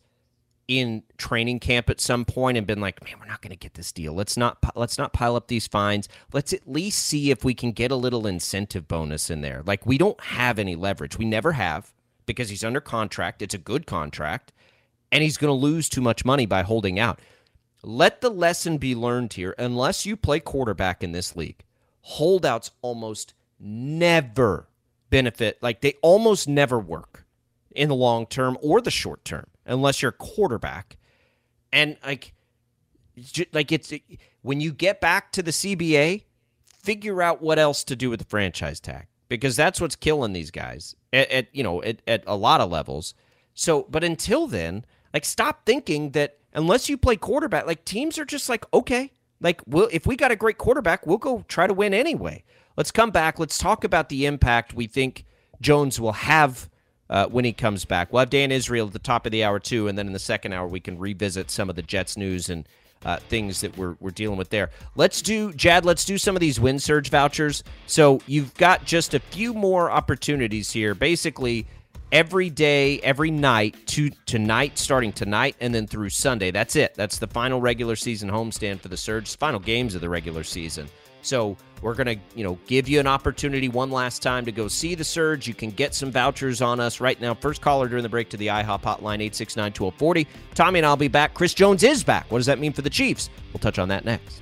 in 0.67 1.03
training 1.17 1.59
camp 1.59 1.89
at 1.89 1.99
some 1.99 2.23
point 2.23 2.57
and 2.57 2.67
been 2.67 2.79
like, 2.79 3.03
"Man, 3.03 3.15
we're 3.19 3.25
not 3.25 3.41
going 3.41 3.49
to 3.49 3.57
get 3.57 3.73
this 3.73 3.91
deal. 3.91 4.13
Let's 4.13 4.37
not 4.37 4.57
let's 4.75 4.97
not 4.97 5.11
pile 5.11 5.35
up 5.35 5.47
these 5.47 5.67
fines. 5.67 6.07
Let's 6.33 6.53
at 6.53 6.71
least 6.71 6.99
see 6.99 7.31
if 7.31 7.43
we 7.43 7.53
can 7.53 7.71
get 7.71 7.91
a 7.91 7.95
little 7.95 8.27
incentive 8.27 8.87
bonus 8.87 9.29
in 9.29 9.41
there." 9.41 9.63
Like 9.65 9.85
we 9.85 9.97
don't 9.97 10.21
have 10.21 10.59
any 10.59 10.75
leverage. 10.75 11.17
We 11.17 11.25
never 11.25 11.53
have 11.53 11.91
because 12.25 12.49
he's 12.49 12.63
under 12.63 12.79
contract. 12.79 13.41
It's 13.41 13.55
a 13.55 13.57
good 13.57 13.87
contract 13.87 14.53
and 15.11 15.23
he's 15.23 15.37
going 15.37 15.49
to 15.49 15.65
lose 15.65 15.89
too 15.89 16.01
much 16.01 16.25
money 16.25 16.45
by 16.45 16.61
holding 16.63 16.99
out. 16.99 17.19
Let 17.83 18.21
the 18.21 18.29
lesson 18.29 18.77
be 18.77 18.95
learned 18.95 19.33
here. 19.33 19.55
Unless 19.57 20.05
you 20.05 20.15
play 20.15 20.39
quarterback 20.39 21.03
in 21.03 21.11
this 21.11 21.35
league, 21.35 21.63
holdouts 22.01 22.71
almost 22.81 23.33
never 23.59 24.67
benefit. 25.09 25.57
Like 25.61 25.81
they 25.81 25.95
almost 26.01 26.47
never 26.47 26.79
work 26.79 27.25
in 27.71 27.89
the 27.89 27.95
long 27.95 28.25
term 28.25 28.57
or 28.61 28.81
the 28.81 28.91
short 28.91 29.25
term, 29.25 29.47
unless 29.65 30.01
you're 30.01 30.09
a 30.09 30.13
quarterback. 30.13 30.97
And 31.73 31.97
like, 32.05 32.33
like 33.53 33.71
it's 33.71 33.93
when 34.41 34.61
you 34.61 34.71
get 34.71 35.01
back 35.01 35.31
to 35.33 35.43
the 35.43 35.51
CBA, 35.51 36.23
figure 36.65 37.21
out 37.21 37.41
what 37.41 37.59
else 37.59 37.83
to 37.85 37.95
do 37.95 38.09
with 38.09 38.19
the 38.19 38.25
franchise 38.25 38.79
tag 38.79 39.07
because 39.29 39.55
that's 39.55 39.79
what's 39.79 39.95
killing 39.95 40.33
these 40.33 40.51
guys 40.51 40.95
at, 41.13 41.31
at 41.31 41.55
you 41.55 41.63
know 41.63 41.81
at, 41.83 42.01
at 42.07 42.23
a 42.27 42.35
lot 42.35 42.61
of 42.61 42.69
levels. 42.69 43.13
So, 43.53 43.85
but 43.89 44.03
until 44.03 44.47
then, 44.47 44.85
like 45.13 45.25
stop 45.25 45.65
thinking 45.65 46.11
that 46.11 46.37
unless 46.53 46.89
you 46.89 46.97
play 46.97 47.15
quarterback, 47.15 47.65
like 47.65 47.85
teams 47.85 48.17
are 48.17 48.25
just 48.25 48.49
like 48.49 48.65
okay, 48.73 49.11
like 49.39 49.61
we'll 49.67 49.89
if 49.91 50.05
we 50.05 50.15
got 50.15 50.31
a 50.31 50.35
great 50.35 50.57
quarterback, 50.57 51.05
we'll 51.05 51.17
go 51.17 51.43
try 51.47 51.67
to 51.67 51.73
win 51.73 51.93
anyway. 51.93 52.43
Let's 52.77 52.91
come 52.91 53.11
back. 53.11 53.39
Let's 53.39 53.57
talk 53.57 53.83
about 53.83 54.09
the 54.09 54.25
impact 54.25 54.73
we 54.73 54.87
think 54.87 55.25
Jones 55.59 55.99
will 55.99 56.13
have 56.13 56.69
uh, 57.09 57.27
when 57.27 57.45
he 57.45 57.53
comes 57.53 57.85
back. 57.85 58.11
We'll 58.11 58.21
have 58.21 58.29
Dan 58.29 58.51
Israel 58.51 58.87
at 58.87 58.93
the 58.93 58.99
top 58.99 59.25
of 59.25 59.31
the 59.31 59.43
hour 59.43 59.59
too, 59.59 59.87
and 59.87 59.97
then 59.97 60.07
in 60.07 60.13
the 60.13 60.19
second 60.19 60.53
hour 60.53 60.67
we 60.67 60.79
can 60.79 60.97
revisit 60.97 61.51
some 61.51 61.69
of 61.69 61.75
the 61.75 61.81
Jets 61.81 62.15
news 62.17 62.49
and 62.49 62.67
uh, 63.03 63.17
things 63.17 63.61
that 63.61 63.77
we're 63.77 63.95
we're 63.99 64.11
dealing 64.11 64.37
with 64.37 64.49
there. 64.49 64.69
Let's 64.95 65.21
do 65.21 65.53
Jad. 65.53 65.85
Let's 65.85 66.05
do 66.05 66.17
some 66.17 66.35
of 66.35 66.39
these 66.39 66.59
Wind 66.59 66.81
Surge 66.81 67.09
vouchers. 67.09 67.63
So 67.87 68.21
you've 68.27 68.53
got 68.55 68.85
just 68.85 69.13
a 69.13 69.19
few 69.19 69.53
more 69.53 69.91
opportunities 69.91 70.71
here. 70.71 70.93
Basically, 70.95 71.67
every 72.11 72.49
day, 72.49 72.99
every 72.99 73.31
night, 73.31 73.75
to 73.87 74.09
tonight, 74.25 74.77
starting 74.77 75.11
tonight, 75.11 75.55
and 75.59 75.73
then 75.73 75.87
through 75.87 76.09
Sunday. 76.09 76.51
That's 76.51 76.75
it. 76.75 76.93
That's 76.95 77.17
the 77.17 77.27
final 77.27 77.61
regular 77.61 77.95
season 77.95 78.29
homestand 78.29 78.79
for 78.79 78.87
the 78.87 78.97
Surge. 78.97 79.35
Final 79.37 79.59
games 79.59 79.95
of 79.95 80.01
the 80.01 80.09
regular 80.09 80.43
season. 80.43 80.87
So 81.23 81.55
we're 81.81 81.93
gonna, 81.93 82.15
you 82.35 82.43
know, 82.43 82.57
give 82.67 82.89
you 82.89 82.99
an 82.99 83.07
opportunity 83.07 83.69
one 83.69 83.91
last 83.91 84.21
time 84.21 84.45
to 84.45 84.51
go 84.51 84.67
see 84.67 84.95
the 84.95 85.03
Surge. 85.03 85.47
You 85.47 85.53
can 85.53 85.71
get 85.71 85.93
some 85.93 86.11
vouchers 86.11 86.61
on 86.61 86.79
us 86.79 86.99
right 86.99 87.19
now. 87.21 87.33
First 87.33 87.61
caller 87.61 87.87
during 87.87 88.03
the 88.03 88.09
break 88.09 88.29
to 88.29 88.37
the 88.37 88.47
IHOP 88.47 88.81
hotline 88.81 89.23
869-1240. 89.29 90.27
Tommy 90.55 90.79
and 90.79 90.85
I'll 90.85 90.95
be 90.97 91.07
back. 91.07 91.33
Chris 91.33 91.53
Jones 91.53 91.83
is 91.83 92.03
back. 92.03 92.31
What 92.31 92.39
does 92.39 92.47
that 92.47 92.59
mean 92.59 92.73
for 92.73 92.81
the 92.81 92.89
Chiefs? 92.89 93.29
We'll 93.53 93.59
touch 93.59 93.79
on 93.79 93.87
that 93.89 94.05
next. 94.05 94.41